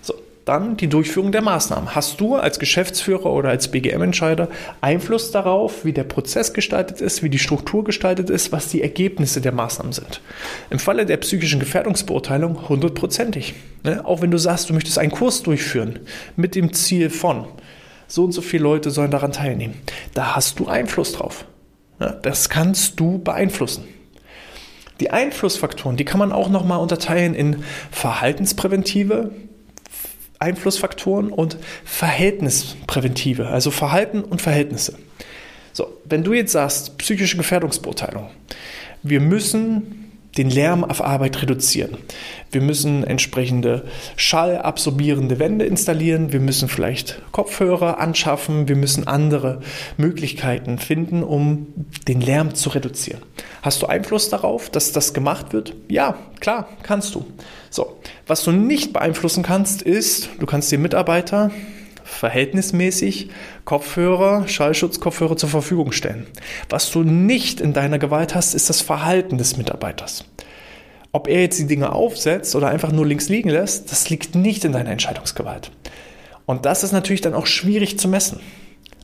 So, 0.00 0.14
dann 0.44 0.76
die 0.76 0.88
Durchführung 0.88 1.30
der 1.30 1.42
Maßnahmen. 1.42 1.94
Hast 1.94 2.20
du 2.20 2.34
als 2.34 2.58
Geschäftsführer 2.58 3.26
oder 3.26 3.50
als 3.50 3.68
BGM-Entscheider 3.68 4.48
Einfluss 4.80 5.30
darauf, 5.30 5.84
wie 5.84 5.92
der 5.92 6.02
Prozess 6.02 6.52
gestaltet 6.52 7.00
ist, 7.00 7.22
wie 7.22 7.30
die 7.30 7.38
Struktur 7.38 7.84
gestaltet 7.84 8.28
ist, 8.28 8.50
was 8.50 8.68
die 8.68 8.82
Ergebnisse 8.82 9.40
der 9.40 9.52
Maßnahmen 9.52 9.92
sind? 9.92 10.20
Im 10.70 10.80
Falle 10.80 11.06
der 11.06 11.18
psychischen 11.18 11.60
Gefährdungsbeurteilung 11.60 12.68
hundertprozentig. 12.68 13.54
Ne? 13.84 14.04
Auch 14.04 14.22
wenn 14.22 14.32
du 14.32 14.38
sagst, 14.38 14.70
du 14.70 14.74
möchtest 14.74 14.98
einen 14.98 15.12
Kurs 15.12 15.44
durchführen 15.44 16.00
mit 16.34 16.56
dem 16.56 16.72
Ziel 16.72 17.10
von 17.10 17.46
so 18.08 18.24
und 18.24 18.32
so 18.32 18.40
viele 18.40 18.64
Leute 18.64 18.90
sollen 18.90 19.12
daran 19.12 19.32
teilnehmen. 19.32 19.80
Da 20.14 20.34
hast 20.34 20.58
du 20.58 20.66
Einfluss 20.66 21.12
drauf. 21.12 21.44
Das 22.22 22.48
kannst 22.48 22.98
du 22.98 23.18
beeinflussen. 23.18 23.84
Die 25.00 25.10
Einflussfaktoren, 25.10 25.96
die 25.96 26.04
kann 26.04 26.18
man 26.18 26.32
auch 26.32 26.48
nochmal 26.48 26.80
unterteilen 26.80 27.34
in 27.34 27.62
verhaltenspräventive 27.92 29.30
Einflussfaktoren 30.40 31.30
und 31.30 31.58
Verhältnispräventive, 31.84 33.46
also 33.46 33.70
Verhalten 33.70 34.22
und 34.22 34.42
Verhältnisse. 34.42 34.98
So, 35.72 35.86
wenn 36.04 36.24
du 36.24 36.32
jetzt 36.32 36.52
sagst, 36.52 36.98
psychische 36.98 37.36
Gefährdungsbeurteilung, 37.36 38.30
wir 39.02 39.20
müssen 39.20 40.07
den 40.38 40.48
Lärm 40.48 40.84
auf 40.84 41.04
Arbeit 41.04 41.42
reduzieren. 41.42 41.98
Wir 42.50 42.62
müssen 42.62 43.04
entsprechende 43.04 43.84
schallabsorbierende 44.16 45.38
Wände 45.38 45.66
installieren. 45.66 46.32
Wir 46.32 46.40
müssen 46.40 46.68
vielleicht 46.68 47.20
Kopfhörer 47.32 47.98
anschaffen. 47.98 48.68
Wir 48.68 48.76
müssen 48.76 49.06
andere 49.06 49.60
Möglichkeiten 49.96 50.78
finden, 50.78 51.22
um 51.22 51.66
den 52.06 52.20
Lärm 52.20 52.54
zu 52.54 52.70
reduzieren. 52.70 53.20
Hast 53.62 53.82
du 53.82 53.86
Einfluss 53.86 54.30
darauf, 54.30 54.70
dass 54.70 54.92
das 54.92 55.12
gemacht 55.12 55.52
wird? 55.52 55.74
Ja, 55.88 56.14
klar, 56.40 56.68
kannst 56.82 57.14
du. 57.14 57.26
So, 57.68 57.98
was 58.26 58.44
du 58.44 58.52
nicht 58.52 58.92
beeinflussen 58.92 59.42
kannst, 59.42 59.82
ist, 59.82 60.30
du 60.38 60.46
kannst 60.46 60.72
den 60.72 60.80
Mitarbeiter 60.80 61.50
verhältnismäßig 62.08 63.28
Kopfhörer, 63.64 64.48
Schallschutzkopfhörer 64.48 65.36
zur 65.36 65.48
Verfügung 65.48 65.92
stellen. 65.92 66.26
Was 66.68 66.90
du 66.90 67.02
nicht 67.02 67.60
in 67.60 67.72
deiner 67.72 67.98
Gewalt 67.98 68.34
hast, 68.34 68.54
ist 68.54 68.70
das 68.70 68.80
Verhalten 68.80 69.38
des 69.38 69.56
Mitarbeiters. 69.56 70.24
Ob 71.12 71.28
er 71.28 71.42
jetzt 71.42 71.58
die 71.58 71.66
Dinge 71.66 71.92
aufsetzt 71.92 72.54
oder 72.56 72.68
einfach 72.68 72.92
nur 72.92 73.06
links 73.06 73.28
liegen 73.28 73.50
lässt, 73.50 73.90
das 73.92 74.10
liegt 74.10 74.34
nicht 74.34 74.64
in 74.64 74.72
deiner 74.72 74.90
Entscheidungsgewalt. 74.90 75.70
Und 76.46 76.64
das 76.64 76.82
ist 76.82 76.92
natürlich 76.92 77.20
dann 77.20 77.34
auch 77.34 77.46
schwierig 77.46 77.98
zu 77.98 78.08
messen. 78.08 78.40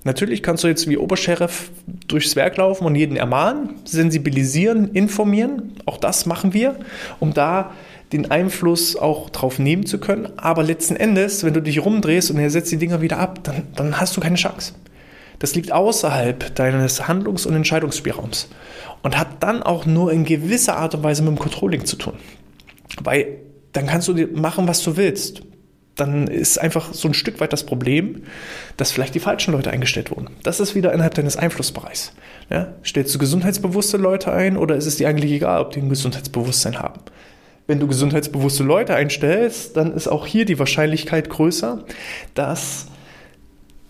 Natürlich 0.05 0.43
kannst 0.43 0.65
du 0.65 0.69
jetzt 0.69 0.89
wie 0.89 0.99
Obersheriff 0.99 1.71
durchs 2.07 2.37
Werk 2.37 2.59
laufen 2.59 2.85
und 2.85 2.95
jeden 2.95 3.17
ermahnen, 3.17 3.77
sensibilisieren, 3.85 4.93
informieren. 4.93 5.77
Auch 5.87 5.97
das 5.97 6.27
machen 6.27 6.53
wir, 6.53 6.77
um 7.21 7.33
da 7.33 7.73
den 8.15 8.31
Einfluss 8.31 8.95
auch 8.95 9.29
drauf 9.31 9.59
nehmen 9.59 9.87
zu 9.87 9.99
können. 9.99 10.29
Aber 10.37 10.63
letzten 10.63 10.95
Endes, 10.95 11.43
wenn 11.43 11.53
du 11.53 11.61
dich 11.61 11.85
rumdrehst 11.85 12.31
und 12.31 12.39
er 12.39 12.49
setzt 12.49 12.71
die 12.71 12.77
Dinger 12.77 13.01
wieder 13.01 13.19
ab, 13.19 13.41
dann, 13.43 13.65
dann 13.75 14.01
hast 14.01 14.17
du 14.17 14.21
keine 14.21 14.37
Chance. 14.37 14.75
Das 15.41 15.57
liegt 15.57 15.73
außerhalb 15.73 16.55
deines 16.55 17.09
Handlungs- 17.09 17.45
und 17.45 17.57
Entscheidungsspielraums 17.57 18.49
und 19.03 19.19
hat 19.19 19.43
dann 19.43 19.65
auch 19.65 19.85
nur 19.85 20.13
in 20.13 20.25
gewisser 20.25 20.77
Art 20.77 20.95
und 20.95 21.03
Weise 21.03 21.23
mit 21.23 21.33
dem 21.33 21.39
Controlling 21.41 21.85
zu 21.87 21.97
tun. 21.97 22.15
Weil 23.03 23.39
dann 23.73 23.87
kannst 23.87 24.07
du 24.07 24.15
machen, 24.33 24.69
was 24.69 24.81
du 24.83 24.97
willst. 24.97 25.43
Dann 25.97 26.29
ist 26.29 26.59
einfach 26.59 26.95
so 26.95 27.09
ein 27.09 27.15
Stück 27.15 27.41
weit 27.41 27.53
das 27.53 27.67
Problem, 27.67 28.23
dass 28.77 28.93
vielleicht 28.93 29.15
die 29.15 29.21
falschen 29.21 29.53
Leute 29.53 29.71
eingestellt 29.71 30.13
wurden. 30.13 30.29
Das 30.45 30.61
ist 30.61 30.77
wieder 30.77 30.93
innerhalb 30.93 31.15
deines 31.15 31.37
Einflussbereichs. 31.37 32.13
Ja? 32.49 32.75
Stellst 32.85 33.13
du 33.15 33.19
gesundheitsbewusste 33.19 33.97
Leute 33.97 34.33
ein 34.33 34.57
oder 34.57 34.77
ist 34.77 34.87
es 34.87 34.97
dir 34.97 35.09
eigentlich 35.09 35.33
egal, 35.33 35.61
ob 35.61 35.73
die 35.73 35.81
ein 35.81 35.89
Gesundheitsbewusstsein 35.89 36.79
haben? 36.79 37.01
Wenn 37.67 37.81
du 37.81 37.87
gesundheitsbewusste 37.87 38.63
Leute 38.63 38.95
einstellst, 38.95 39.77
dann 39.77 39.95
ist 39.95 40.07
auch 40.07 40.27
hier 40.27 40.45
die 40.45 40.59
Wahrscheinlichkeit 40.59 41.31
größer, 41.31 41.83
dass, 42.35 42.89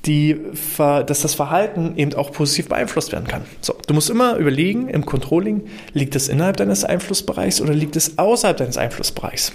die, 0.07 0.37
dass 0.79 1.23
das 1.23 1.35
Verhalten 1.35 1.95
eben 1.97 2.15
auch 2.15 2.31
positiv 2.31 2.69
beeinflusst 2.69 3.11
werden 3.11 3.27
kann. 3.27 3.43
So, 3.61 3.75
du 3.87 3.95
musst 3.95 4.11
immer 4.11 4.37
überlegen, 4.37 4.89
im 4.89 5.05
Controlling, 5.05 5.63
liegt 5.93 6.15
es 6.15 6.29
innerhalb 6.29 6.57
deines 6.57 6.85
Einflussbereichs 6.85 7.61
oder 7.61 7.75
liegt 7.75 7.97
es 7.97 8.17
außerhalb 8.17 8.57
deines 8.57 8.79
Einflussbereichs? 8.79 9.53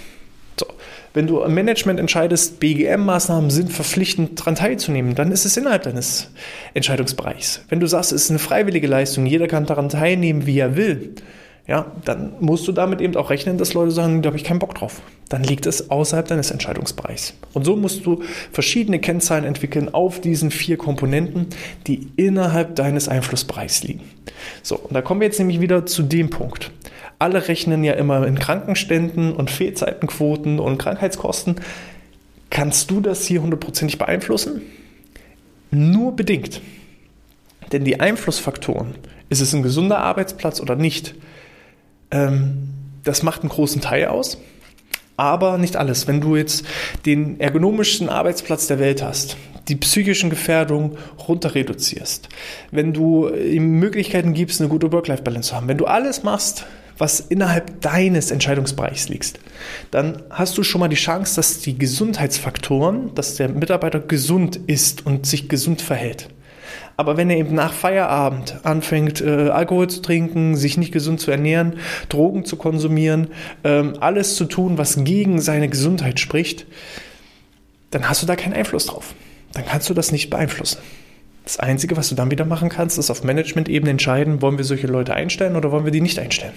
So, 0.58 0.66
wenn 1.14 1.26
du 1.26 1.40
im 1.40 1.54
Management 1.54 1.98
entscheidest, 1.98 2.60
BGM-Maßnahmen 2.60 3.48
sind 3.48 3.72
verpflichtend 3.72 4.38
daran 4.38 4.54
teilzunehmen, 4.54 5.14
dann 5.14 5.32
ist 5.32 5.46
es 5.46 5.56
innerhalb 5.56 5.84
deines 5.84 6.30
Entscheidungsbereichs. 6.74 7.64
Wenn 7.70 7.80
du 7.80 7.86
sagst, 7.86 8.12
es 8.12 8.24
ist 8.24 8.30
eine 8.30 8.38
freiwillige 8.38 8.86
Leistung, 8.86 9.24
jeder 9.24 9.48
kann 9.48 9.64
daran 9.64 9.88
teilnehmen, 9.88 10.44
wie 10.44 10.58
er 10.58 10.76
will, 10.76 11.14
ja, 11.70 11.86
dann 12.04 12.32
musst 12.40 12.66
du 12.66 12.72
damit 12.72 13.00
eben 13.00 13.14
auch 13.14 13.30
rechnen, 13.30 13.56
dass 13.56 13.74
Leute 13.74 13.92
sagen, 13.92 14.22
da 14.22 14.26
habe 14.26 14.36
ich 14.36 14.42
keinen 14.42 14.58
Bock 14.58 14.74
drauf. 14.74 15.02
Dann 15.28 15.44
liegt 15.44 15.66
es 15.66 15.88
außerhalb 15.88 16.26
deines 16.26 16.50
Entscheidungsbereichs. 16.50 17.34
Und 17.52 17.64
so 17.64 17.76
musst 17.76 18.04
du 18.04 18.24
verschiedene 18.50 18.98
Kennzahlen 18.98 19.44
entwickeln 19.44 19.94
auf 19.94 20.20
diesen 20.20 20.50
vier 20.50 20.76
Komponenten, 20.76 21.46
die 21.86 22.08
innerhalb 22.16 22.74
deines 22.74 23.08
Einflussbereichs 23.08 23.84
liegen. 23.84 24.00
So, 24.64 24.78
und 24.78 24.94
da 24.94 25.00
kommen 25.00 25.20
wir 25.20 25.28
jetzt 25.28 25.38
nämlich 25.38 25.60
wieder 25.60 25.86
zu 25.86 26.02
dem 26.02 26.28
Punkt. 26.28 26.72
Alle 27.20 27.46
rechnen 27.46 27.84
ja 27.84 27.92
immer 27.92 28.26
in 28.26 28.36
Krankenständen 28.36 29.32
und 29.32 29.48
Fehlzeitenquoten 29.48 30.58
und 30.58 30.78
Krankheitskosten. 30.78 31.60
Kannst 32.50 32.90
du 32.90 33.00
das 33.00 33.24
hier 33.26 33.42
hundertprozentig 33.42 33.96
beeinflussen? 33.96 34.62
Nur 35.70 36.16
bedingt. 36.16 36.62
Denn 37.70 37.84
die 37.84 38.00
Einflussfaktoren, 38.00 38.96
ist 39.28 39.40
es 39.40 39.54
ein 39.54 39.62
gesunder 39.62 39.98
Arbeitsplatz 39.98 40.60
oder 40.60 40.74
nicht, 40.74 41.14
das 42.10 43.22
macht 43.22 43.42
einen 43.42 43.50
großen 43.50 43.80
Teil 43.80 44.06
aus, 44.06 44.38
aber 45.16 45.58
nicht 45.58 45.76
alles. 45.76 46.08
Wenn 46.08 46.20
du 46.20 46.36
jetzt 46.36 46.64
den 47.06 47.40
ergonomischsten 47.40 48.08
Arbeitsplatz 48.08 48.66
der 48.66 48.78
Welt 48.78 49.02
hast, 49.02 49.36
die 49.68 49.76
psychischen 49.76 50.30
Gefährdungen 50.30 50.96
runter 51.28 51.54
reduzierst, 51.54 52.28
wenn 52.70 52.92
du 52.92 53.28
ihm 53.28 53.78
Möglichkeiten 53.78 54.34
gibst, 54.34 54.60
eine 54.60 54.70
gute 54.70 54.90
Work-Life-Balance 54.92 55.50
zu 55.50 55.56
haben, 55.56 55.68
wenn 55.68 55.78
du 55.78 55.86
alles 55.86 56.22
machst, 56.22 56.66
was 56.98 57.20
innerhalb 57.20 57.80
deines 57.80 58.30
Entscheidungsbereichs 58.30 59.08
liegt, 59.08 59.40
dann 59.90 60.22
hast 60.30 60.58
du 60.58 60.62
schon 60.62 60.80
mal 60.80 60.88
die 60.88 60.96
Chance, 60.96 61.36
dass 61.36 61.60
die 61.60 61.78
Gesundheitsfaktoren, 61.78 63.14
dass 63.14 63.36
der 63.36 63.48
Mitarbeiter 63.48 64.00
gesund 64.00 64.60
ist 64.66 65.06
und 65.06 65.24
sich 65.24 65.48
gesund 65.48 65.80
verhält. 65.80 66.28
Aber 67.00 67.16
wenn 67.16 67.30
er 67.30 67.38
eben 67.38 67.54
nach 67.54 67.72
Feierabend 67.72 68.60
anfängt, 68.62 69.22
äh, 69.22 69.48
Alkohol 69.48 69.88
zu 69.88 70.02
trinken, 70.02 70.54
sich 70.54 70.76
nicht 70.76 70.92
gesund 70.92 71.18
zu 71.18 71.30
ernähren, 71.30 71.78
Drogen 72.10 72.44
zu 72.44 72.56
konsumieren, 72.56 73.28
ähm, 73.64 73.94
alles 74.00 74.36
zu 74.36 74.44
tun, 74.44 74.76
was 74.76 75.02
gegen 75.02 75.40
seine 75.40 75.70
Gesundheit 75.70 76.20
spricht, 76.20 76.66
dann 77.90 78.06
hast 78.06 78.20
du 78.20 78.26
da 78.26 78.36
keinen 78.36 78.52
Einfluss 78.52 78.84
drauf. 78.84 79.14
Dann 79.54 79.64
kannst 79.64 79.88
du 79.88 79.94
das 79.94 80.12
nicht 80.12 80.28
beeinflussen. 80.28 80.76
Das 81.44 81.58
Einzige, 81.58 81.96
was 81.96 82.10
du 82.10 82.16
dann 82.16 82.30
wieder 82.30 82.44
machen 82.44 82.68
kannst, 82.68 82.98
ist 82.98 83.08
auf 83.08 83.24
Management-Ebene 83.24 83.92
entscheiden, 83.92 84.42
wollen 84.42 84.58
wir 84.58 84.66
solche 84.66 84.86
Leute 84.86 85.14
einstellen 85.14 85.56
oder 85.56 85.72
wollen 85.72 85.86
wir 85.86 85.92
die 85.92 86.02
nicht 86.02 86.18
einstellen. 86.18 86.52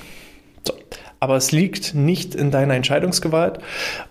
So. 0.67 0.73
Aber 1.21 1.37
es 1.37 1.53
liegt 1.53 1.95
nicht 1.95 2.35
in 2.35 2.51
deiner 2.51 2.73
Entscheidungsgewalt, 2.73 3.59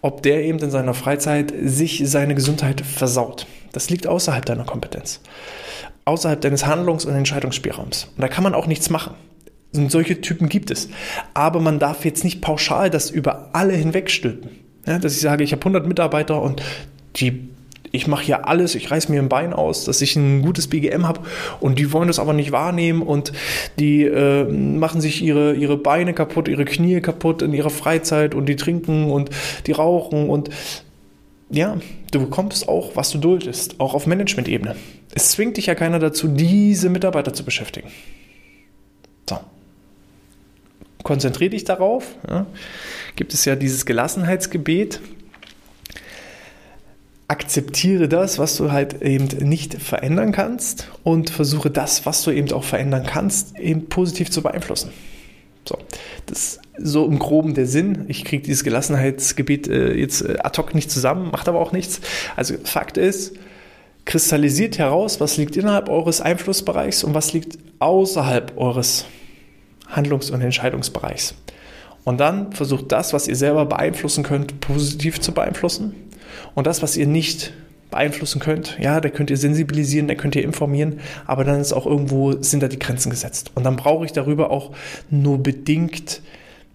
ob 0.00 0.22
der 0.22 0.44
eben 0.44 0.60
in 0.60 0.70
seiner 0.70 0.94
Freizeit 0.94 1.52
sich 1.62 2.02
seine 2.06 2.34
Gesundheit 2.34 2.80
versaut. 2.80 3.46
Das 3.72 3.90
liegt 3.90 4.06
außerhalb 4.06 4.46
deiner 4.46 4.64
Kompetenz 4.64 5.20
außerhalb 6.04 6.40
deines 6.40 6.66
Handlungs- 6.66 7.04
und 7.04 7.14
Entscheidungsspielraums. 7.14 8.08
Und 8.16 8.22
da 8.22 8.28
kann 8.28 8.44
man 8.44 8.54
auch 8.54 8.66
nichts 8.66 8.90
machen. 8.90 9.14
Und 9.74 9.90
solche 9.90 10.20
Typen 10.20 10.48
gibt 10.48 10.70
es. 10.70 10.88
Aber 11.34 11.60
man 11.60 11.78
darf 11.78 12.04
jetzt 12.04 12.24
nicht 12.24 12.40
pauschal 12.40 12.90
das 12.90 13.10
über 13.10 13.50
alle 13.52 13.72
hinwegstülpen. 13.72 14.50
Ja, 14.86 14.98
dass 14.98 15.14
ich 15.14 15.20
sage, 15.20 15.44
ich 15.44 15.52
habe 15.52 15.60
100 15.60 15.86
Mitarbeiter 15.86 16.42
und 16.42 16.62
die, 17.16 17.48
ich 17.92 18.08
mache 18.08 18.24
hier 18.24 18.48
alles, 18.48 18.74
ich 18.74 18.90
reiß 18.90 19.08
mir 19.08 19.20
ein 19.20 19.28
Bein 19.28 19.52
aus, 19.52 19.84
dass 19.84 20.02
ich 20.02 20.16
ein 20.16 20.42
gutes 20.42 20.66
BGM 20.66 21.06
habe 21.06 21.20
und 21.60 21.78
die 21.78 21.92
wollen 21.92 22.08
das 22.08 22.18
aber 22.18 22.32
nicht 22.32 22.50
wahrnehmen 22.50 23.00
und 23.00 23.32
die 23.78 24.02
äh, 24.02 24.44
machen 24.44 25.00
sich 25.00 25.22
ihre, 25.22 25.54
ihre 25.54 25.76
Beine 25.76 26.14
kaputt, 26.14 26.48
ihre 26.48 26.64
Knie 26.64 27.00
kaputt 27.00 27.42
in 27.42 27.52
ihrer 27.52 27.70
Freizeit 27.70 28.34
und 28.34 28.46
die 28.46 28.56
trinken 28.56 29.10
und 29.10 29.30
die 29.66 29.72
rauchen 29.72 30.28
und 30.28 30.50
ja, 31.50 31.76
du 32.10 32.20
bekommst 32.20 32.66
auch, 32.66 32.96
was 32.96 33.10
du 33.10 33.18
duldest, 33.18 33.78
auch 33.78 33.94
auf 33.94 34.06
Management-Ebene. 34.06 34.74
Es 35.14 35.32
zwingt 35.32 35.56
dich 35.56 35.66
ja 35.66 35.74
keiner 35.74 35.98
dazu, 35.98 36.28
diese 36.28 36.88
Mitarbeiter 36.88 37.32
zu 37.32 37.44
beschäftigen. 37.44 37.88
So. 39.28 39.38
Konzentriere 41.02 41.50
dich 41.50 41.64
darauf. 41.64 42.16
Ja. 42.28 42.46
Gibt 43.16 43.34
es 43.34 43.44
ja 43.44 43.56
dieses 43.56 43.84
Gelassenheitsgebet. 43.84 45.00
Akzeptiere 47.28 48.08
das, 48.08 48.38
was 48.38 48.56
du 48.56 48.72
halt 48.72 49.02
eben 49.02 49.26
nicht 49.48 49.74
verändern 49.74 50.32
kannst 50.32 50.88
und 51.02 51.30
versuche 51.30 51.70
das, 51.70 52.04
was 52.04 52.22
du 52.22 52.30
eben 52.30 52.50
auch 52.52 52.64
verändern 52.64 53.06
kannst, 53.06 53.58
eben 53.58 53.88
positiv 53.88 54.30
zu 54.30 54.42
beeinflussen. 54.42 54.92
So, 55.66 55.78
das 56.26 56.38
ist 56.38 56.60
so 56.78 57.06
im 57.06 57.18
Groben 57.18 57.54
der 57.54 57.66
Sinn. 57.66 58.06
Ich 58.08 58.24
kriege 58.24 58.42
dieses 58.42 58.64
Gelassenheitsgebet 58.64 59.68
äh, 59.68 59.94
jetzt 59.94 60.22
äh, 60.22 60.38
ad 60.42 60.60
hoc 60.60 60.74
nicht 60.74 60.90
zusammen, 60.90 61.30
macht 61.30 61.48
aber 61.48 61.60
auch 61.60 61.72
nichts. 61.72 62.00
Also 62.36 62.54
Fakt 62.64 62.96
ist, 62.96 63.36
kristallisiert 64.04 64.78
heraus, 64.78 65.20
was 65.20 65.36
liegt 65.36 65.56
innerhalb 65.56 65.88
eures 65.88 66.20
Einflussbereichs 66.20 67.04
und 67.04 67.14
was 67.14 67.32
liegt 67.32 67.58
außerhalb 67.78 68.56
eures 68.56 69.06
Handlungs- 69.88 70.30
und 70.30 70.40
Entscheidungsbereichs. 70.40 71.34
Und 72.04 72.18
dann 72.18 72.52
versucht 72.52 72.90
das, 72.90 73.12
was 73.12 73.28
ihr 73.28 73.36
selber 73.36 73.66
beeinflussen 73.66 74.24
könnt, 74.24 74.60
positiv 74.60 75.20
zu 75.20 75.32
beeinflussen. 75.32 75.94
Und 76.54 76.66
das, 76.66 76.82
was 76.82 76.96
ihr 76.96 77.06
nicht 77.06 77.52
beeinflussen 77.90 78.40
könnt, 78.40 78.78
ja, 78.80 79.00
da 79.00 79.08
könnt 79.10 79.30
ihr 79.30 79.36
sensibilisieren, 79.36 80.08
da 80.08 80.14
könnt 80.14 80.34
ihr 80.34 80.42
informieren, 80.42 80.98
aber 81.26 81.44
dann 81.44 81.60
ist 81.60 81.72
auch 81.72 81.86
irgendwo, 81.86 82.42
sind 82.42 82.62
da 82.62 82.68
die 82.68 82.78
Grenzen 82.78 83.10
gesetzt. 83.10 83.52
Und 83.54 83.64
dann 83.64 83.76
brauche 83.76 84.04
ich 84.04 84.12
darüber 84.12 84.50
auch 84.50 84.72
nur 85.10 85.42
bedingt 85.42 86.22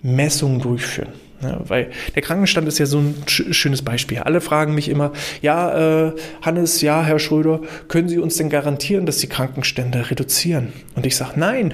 Messungen 0.02 0.62
durchführen. 0.62 1.12
Ja, 1.42 1.60
weil 1.68 1.92
der 2.16 2.22
Krankenstand 2.24 2.68
ist 2.68 2.80
ja 2.80 2.88
so 2.88 3.00
ein 3.00 3.16
schönes 3.28 3.84
Beispiel. 3.84 4.20
Alle 4.20 4.42
fragen 4.42 4.74
mich 4.74 4.90
immer, 4.90 5.14
ja, 5.42 6.08
äh, 6.08 6.12
Hannes, 6.42 6.82
ja, 6.82 7.04
Herr 7.04 7.20
Schröder, 7.20 7.62
können 7.88 8.10
Sie 8.10 8.18
uns 8.18 8.38
denn 8.38 8.50
garantieren, 8.50 9.06
dass 9.06 9.18
die 9.18 9.28
Krankenstände 9.28 10.10
reduzieren? 10.10 10.74
Und 10.96 11.06
ich 11.06 11.16
sage, 11.16 11.40
nein. 11.40 11.74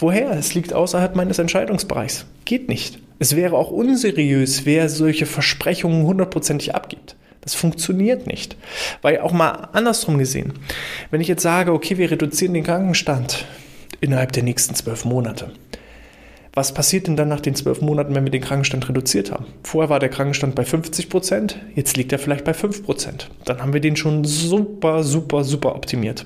Woher? 0.00 0.32
Es 0.32 0.54
liegt 0.54 0.72
außerhalb 0.72 1.14
meines 1.14 1.38
Entscheidungsbereichs. 1.38 2.26
Geht 2.44 2.68
nicht. 2.68 2.98
Es 3.20 3.36
wäre 3.36 3.56
auch 3.56 3.70
unseriös, 3.70 4.66
wer 4.66 4.88
solche 4.88 5.24
Versprechungen 5.24 6.04
hundertprozentig 6.04 6.74
abgibt. 6.74 7.14
Das 7.42 7.54
funktioniert 7.54 8.26
nicht. 8.26 8.56
Weil 9.02 9.20
auch 9.20 9.32
mal 9.32 9.68
andersrum 9.72 10.18
gesehen, 10.18 10.54
wenn 11.10 11.20
ich 11.20 11.28
jetzt 11.28 11.42
sage, 11.42 11.72
okay, 11.72 11.96
wir 11.98 12.10
reduzieren 12.10 12.54
den 12.54 12.64
Krankenstand 12.64 13.44
innerhalb 14.00 14.32
der 14.32 14.42
nächsten 14.42 14.74
zwölf 14.74 15.04
Monate, 15.04 15.52
was 16.54 16.72
passiert 16.72 17.08
denn 17.08 17.16
dann 17.16 17.28
nach 17.28 17.40
den 17.40 17.56
zwölf 17.56 17.80
Monaten, 17.80 18.14
wenn 18.14 18.24
wir 18.24 18.30
den 18.30 18.42
Krankenstand 18.42 18.88
reduziert 18.88 19.32
haben? 19.32 19.46
Vorher 19.64 19.90
war 19.90 19.98
der 19.98 20.08
Krankenstand 20.08 20.54
bei 20.54 20.64
50 20.64 21.08
Prozent, 21.10 21.58
jetzt 21.74 21.96
liegt 21.96 22.12
er 22.12 22.20
vielleicht 22.20 22.44
bei 22.44 22.54
5 22.54 22.84
Prozent. 22.84 23.28
Dann 23.44 23.60
haben 23.60 23.72
wir 23.72 23.80
den 23.80 23.96
schon 23.96 24.24
super, 24.24 25.02
super, 25.02 25.42
super 25.42 25.74
optimiert. 25.74 26.24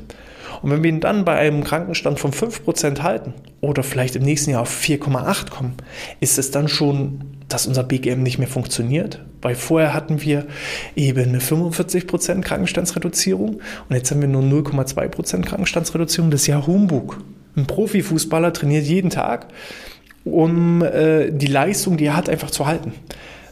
Und 0.63 0.71
wenn 0.71 0.83
wir 0.83 0.91
ihn 0.91 1.01
dann 1.01 1.25
bei 1.25 1.37
einem 1.37 1.65
Krankenstand 1.65 2.19
von 2.19 2.33
5 2.33 2.65
Prozent 2.65 3.03
halten 3.03 3.33
oder 3.61 3.83
vielleicht 3.83 4.17
im 4.17 4.23
nächsten 4.23 4.51
Jahr 4.51 4.63
auf 4.63 4.81
4,8 4.83 5.51
kommen, 5.51 5.75
ist 6.21 6.39
es 6.39 6.51
dann 6.51 6.69
schon, 6.69 7.21
dass 7.49 7.67
unser 7.67 7.85
BGM 7.85 8.23
nicht 8.23 8.39
mehr 8.39 8.49
funktioniert? 8.49 9.25
Weil 9.41 9.55
vorher 9.55 9.95
hatten 9.95 10.21
wir 10.21 10.47
eben 10.97 11.29
eine 11.29 11.41
45 11.41 12.07
Prozent 12.07 12.45
Krankenstandsreduzierung 12.45 13.61
und 13.89 13.97
jetzt 13.97 14.11
haben 14.11 14.21
wir 14.21 14.29
nur 14.29 14.43
0,2 14.43 15.09
Prozent 15.09 15.47
Krankenstandsreduzierung. 15.47 16.31
Das 16.31 16.43
ist 16.43 16.49
ja 16.49 16.67
Humbug. 16.67 17.19
Ein 17.57 17.67
Profifußballer 17.67 18.53
trainiert 18.53 18.85
jeden 18.85 19.11
Tag 19.11 19.47
um 20.33 20.83
äh, 20.83 21.31
die 21.31 21.47
Leistung, 21.47 21.97
die 21.97 22.07
er 22.07 22.17
hat, 22.17 22.29
einfach 22.29 22.51
zu 22.51 22.67
halten. 22.67 22.93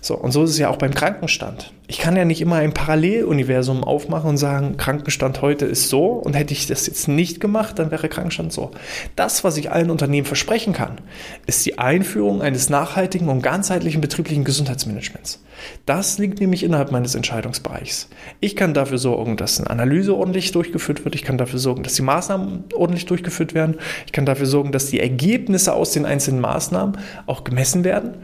So, 0.07 0.15
und 0.15 0.31
so 0.31 0.45
ist 0.45 0.51
es 0.51 0.59
ja 0.59 0.71
auch 0.71 0.77
beim 0.77 0.95
Krankenstand. 0.95 1.73
Ich 1.89 1.99
kann 1.99 2.15
ja 2.15 2.25
nicht 2.25 2.41
immer 2.41 2.57
ein 2.57 2.73
Paralleluniversum 2.73 3.83
aufmachen 3.83 4.31
und 4.31 4.37
sagen, 4.37 4.77
Krankenstand 4.77 5.43
heute 5.43 5.65
ist 5.65 5.89
so 5.89 6.07
und 6.11 6.37
hätte 6.37 6.53
ich 6.53 6.69
das 6.69 6.87
jetzt 6.87 7.09
nicht 7.09 7.41
gemacht, 7.41 7.81
dann 7.81 7.91
wäre 7.91 8.09
Krankenstand 8.09 8.53
so. 8.53 8.71
Das, 9.17 9.43
was 9.43 9.57
ich 9.57 9.73
allen 9.73 9.91
Unternehmen 9.91 10.25
versprechen 10.25 10.73
kann, 10.73 10.99
ist 11.47 11.67
die 11.67 11.81
Einführung 11.81 12.41
eines 12.41 12.71
nachhaltigen 12.71 13.29
und 13.29 13.43
ganzheitlichen 13.43 14.01
betrieblichen 14.01 14.45
Gesundheitsmanagements. 14.45 15.43
Das 15.87 16.19
liegt 16.19 16.39
nämlich 16.39 16.63
innerhalb 16.63 16.93
meines 16.93 17.17
Entscheidungsbereichs. 17.17 18.09
Ich 18.39 18.55
kann 18.55 18.75
dafür 18.75 18.99
sorgen, 18.99 19.37
dass 19.37 19.59
eine 19.59 19.71
Analyse 19.71 20.15
ordentlich 20.15 20.53
durchgeführt 20.53 21.05
wird. 21.05 21.17
Ich 21.17 21.25
kann 21.25 21.37
dafür 21.37 21.59
sorgen, 21.59 21.83
dass 21.83 21.95
die 21.95 22.03
Maßnahmen 22.03 22.67
ordentlich 22.75 23.07
durchgeführt 23.07 23.55
werden. 23.55 23.79
Ich 24.07 24.13
kann 24.13 24.25
dafür 24.25 24.47
sorgen, 24.47 24.71
dass 24.71 24.87
die 24.87 25.01
Ergebnisse 25.01 25.73
aus 25.73 25.91
den 25.91 26.07
einzelnen 26.07 26.41
Maßnahmen 26.41 26.97
auch 27.27 27.43
gemessen 27.43 27.83
werden. 27.83 28.15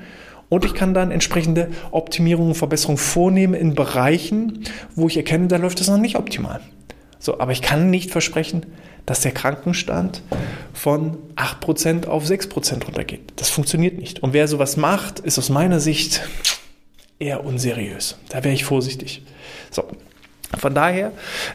Und 0.53 0.67
ich 0.67 0.75
kann 0.75 0.93
dann 0.93 1.11
entsprechende 1.11 1.69
Optimierungen 1.93 2.51
und 2.51 2.55
Verbesserungen 2.57 2.99
vornehmen 2.99 3.55
in 3.55 3.75
Bereichen, 3.75 4.65
wo 4.95 5.09
ich 5.09 5.17
erkenne, 5.17 5.49
da 5.49 5.57
läuft 5.57 5.81
es 5.81 5.89
noch 5.89 5.97
nicht 5.97 6.17
optimal. 6.17 6.61
So, 7.19 7.41
aber 7.41 7.53
ich 7.53 7.63
kann 7.63 7.89
nicht 7.89 8.11
versprechen, 8.11 8.67
dass 9.07 9.23
der 9.23 9.33
Krankenstand 9.33 10.21
von 10.75 11.17
8% 11.37 12.07
auf 12.07 12.27
6% 12.27 12.85
runtergeht. 12.85 13.33
Das 13.37 13.49
funktioniert 13.49 13.97
nicht. 13.97 14.23
Und 14.23 14.35
wer 14.35 14.47
sowas 14.47 14.77
macht, 14.77 15.21
ist 15.21 15.39
aus 15.39 15.49
meiner 15.49 15.81
Sicht 15.81 16.21
eher 17.19 17.47
unseriös. 17.47 18.19
Da 18.29 18.45
wäre 18.45 18.55
ich 18.55 18.67
vorsichtig. 18.67 19.23
So, 19.71 19.85
von 20.59 20.75
daher 20.75 21.13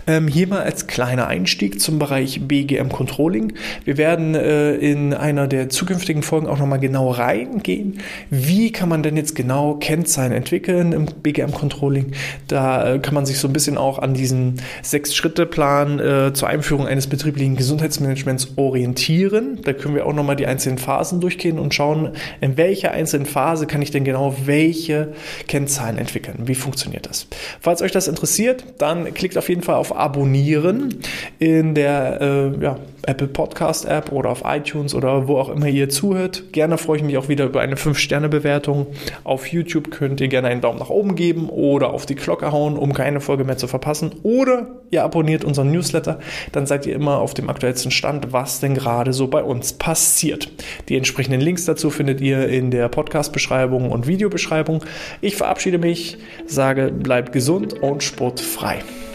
ähm, 0.08 0.28
hier 0.28 0.48
mal 0.48 0.64
als 0.64 0.88
kleiner 0.88 1.28
Einstieg 1.28 1.80
zum 1.80 2.00
Bereich 2.00 2.42
BGM 2.48 2.90
Controlling. 2.90 3.54
Wir 3.86 3.98
werden 3.98 4.34
äh, 4.34 4.74
in 4.76 5.14
einer 5.14 5.48
der 5.48 5.70
zukünftigen 5.70 6.24
Folgen 6.24 6.48
auch 6.48 6.58
nochmal 6.58 6.80
genau 6.80 7.12
reingehen. 7.12 8.02
Wie 8.30 8.72
kann 8.72 8.90
man 8.90 9.04
denn 9.04 9.16
jetzt 9.16 9.36
genau 9.36 9.76
Kennzahlen 9.76 10.32
entwickeln 10.32 10.94
im 10.94 11.06
BGM 11.06 11.52
Controlling? 11.52 12.14
Da 12.48 12.96
äh, 12.96 13.00
kann 13.00 13.14
man 13.14 13.26
sich 13.26 13.38
so 13.38 13.48
ein 13.48 13.54
bisschen 13.54 13.78
auch 13.78 14.00
an 14.00 14.14
diesen 14.14 14.62
Sechs-Schritte-Plan 14.82 16.00
äh, 16.00 16.34
zur 16.34 16.48
Einführung 16.48 16.88
eines 16.88 17.08
betrieblichen 17.08 17.56
Gesundheitsmanagements 17.56 18.54
orientieren. 18.56 19.60
Da 19.64 19.74
können 19.74 19.94
wir 19.94 20.06
auch 20.06 20.14
nochmal 20.14 20.36
die 20.36 20.48
einzelnen 20.48 20.80
Phasen 20.80 21.22
durchgehen 21.22 21.60
und 21.60 21.74
schauen, 21.74 22.14
in 22.42 22.58
welcher 22.58 22.92
einzelnen 22.92 23.28
Phase 23.28 23.68
kann 23.68 23.82
ich 23.82 23.92
denn 23.92 24.04
genau 24.04 24.36
welche 24.46 25.14
Kennzahlen 25.48 26.00
entwickeln? 26.00 26.48
Wie 26.48 26.56
funktioniert 26.56 27.08
das? 27.08 27.28
Falls 27.62 27.82
euch 27.82 27.92
das 27.92 28.08
interessiert, 28.08 28.64
dann 28.80 28.87
dann 28.88 29.13
klickt 29.13 29.38
auf 29.38 29.50
jeden 29.50 29.63
Fall 29.63 29.76
auf 29.76 29.95
Abonnieren 29.95 30.95
in 31.39 31.76
der 31.76 32.21
äh, 32.21 32.63
ja, 32.63 32.78
Apple 33.08 33.28
Podcast 33.28 33.86
App 33.86 34.12
oder 34.12 34.30
auf 34.30 34.43
iTunes 34.45 34.93
oder 34.93 35.28
wo 35.28 35.38
auch 35.38 35.50
immer 35.50 35.67
ihr 35.67 35.89
zuhört. 35.89 36.52
Gerne 36.52 36.78
freue 36.78 36.97
ich 36.97 37.04
mich 37.04 37.17
auch 37.17 37.30
wieder 37.30 37.45
über 37.45 37.62
eine 37.62 37.76
5-Sterne-Bewertung. 37.76 38.88
Auf 39.23 39.47
YouTube 39.47 39.91
könnt 39.91 40.19
ihr 40.19 40.28
gerne 40.28 40.50
einen 40.50 40.62
Daumen 40.62 40.80
nach 40.80 40.89
oben 40.89 41.15
geben 41.15 41.50
oder 41.50 41.93
auf 41.93 42.06
die 42.06 42.15
Glocke 42.15 42.52
hauen, 42.52 42.78
um 42.78 42.93
keine 42.93 43.21
Folge 43.21 43.45
mehr 43.45 43.58
zu 43.58 43.67
verpassen. 43.67 44.12
Oder 44.23 44.67
ihr 44.91 45.04
abonniert 45.04 45.45
unseren 45.45 45.71
Newsletter, 45.71 46.19
dann 46.52 46.65
seid 46.65 46.86
ihr 46.86 46.95
immer 46.95 47.19
auf 47.19 47.34
dem 47.34 47.50
aktuellsten 47.50 47.91
Stand, 47.91 48.34
was 48.34 48.60
denn 48.60 48.73
gerade 48.73 49.13
so 49.13 49.28
bei 49.28 49.41
uns 49.41 49.73
passiert. 49.73 50.50
Die 50.89 50.97
entsprechenden 50.97 51.41
Links 51.41 51.65
dazu 51.65 51.89
findet 51.89 52.19
ihr 52.19 52.47
in 52.50 52.71
der 52.71 52.89
Podcast-Beschreibung 52.89 53.91
und 53.91 54.08
Videobeschreibung. 54.08 54.84
Ich 55.21 55.36
verabschiede 55.38 55.78
mich, 55.78 56.17
sage, 56.45 56.91
bleibt 56.91 57.32
gesund 57.32 57.82
und 57.82 58.04
sportfrei. 58.04 58.77
Bye. 58.80 59.07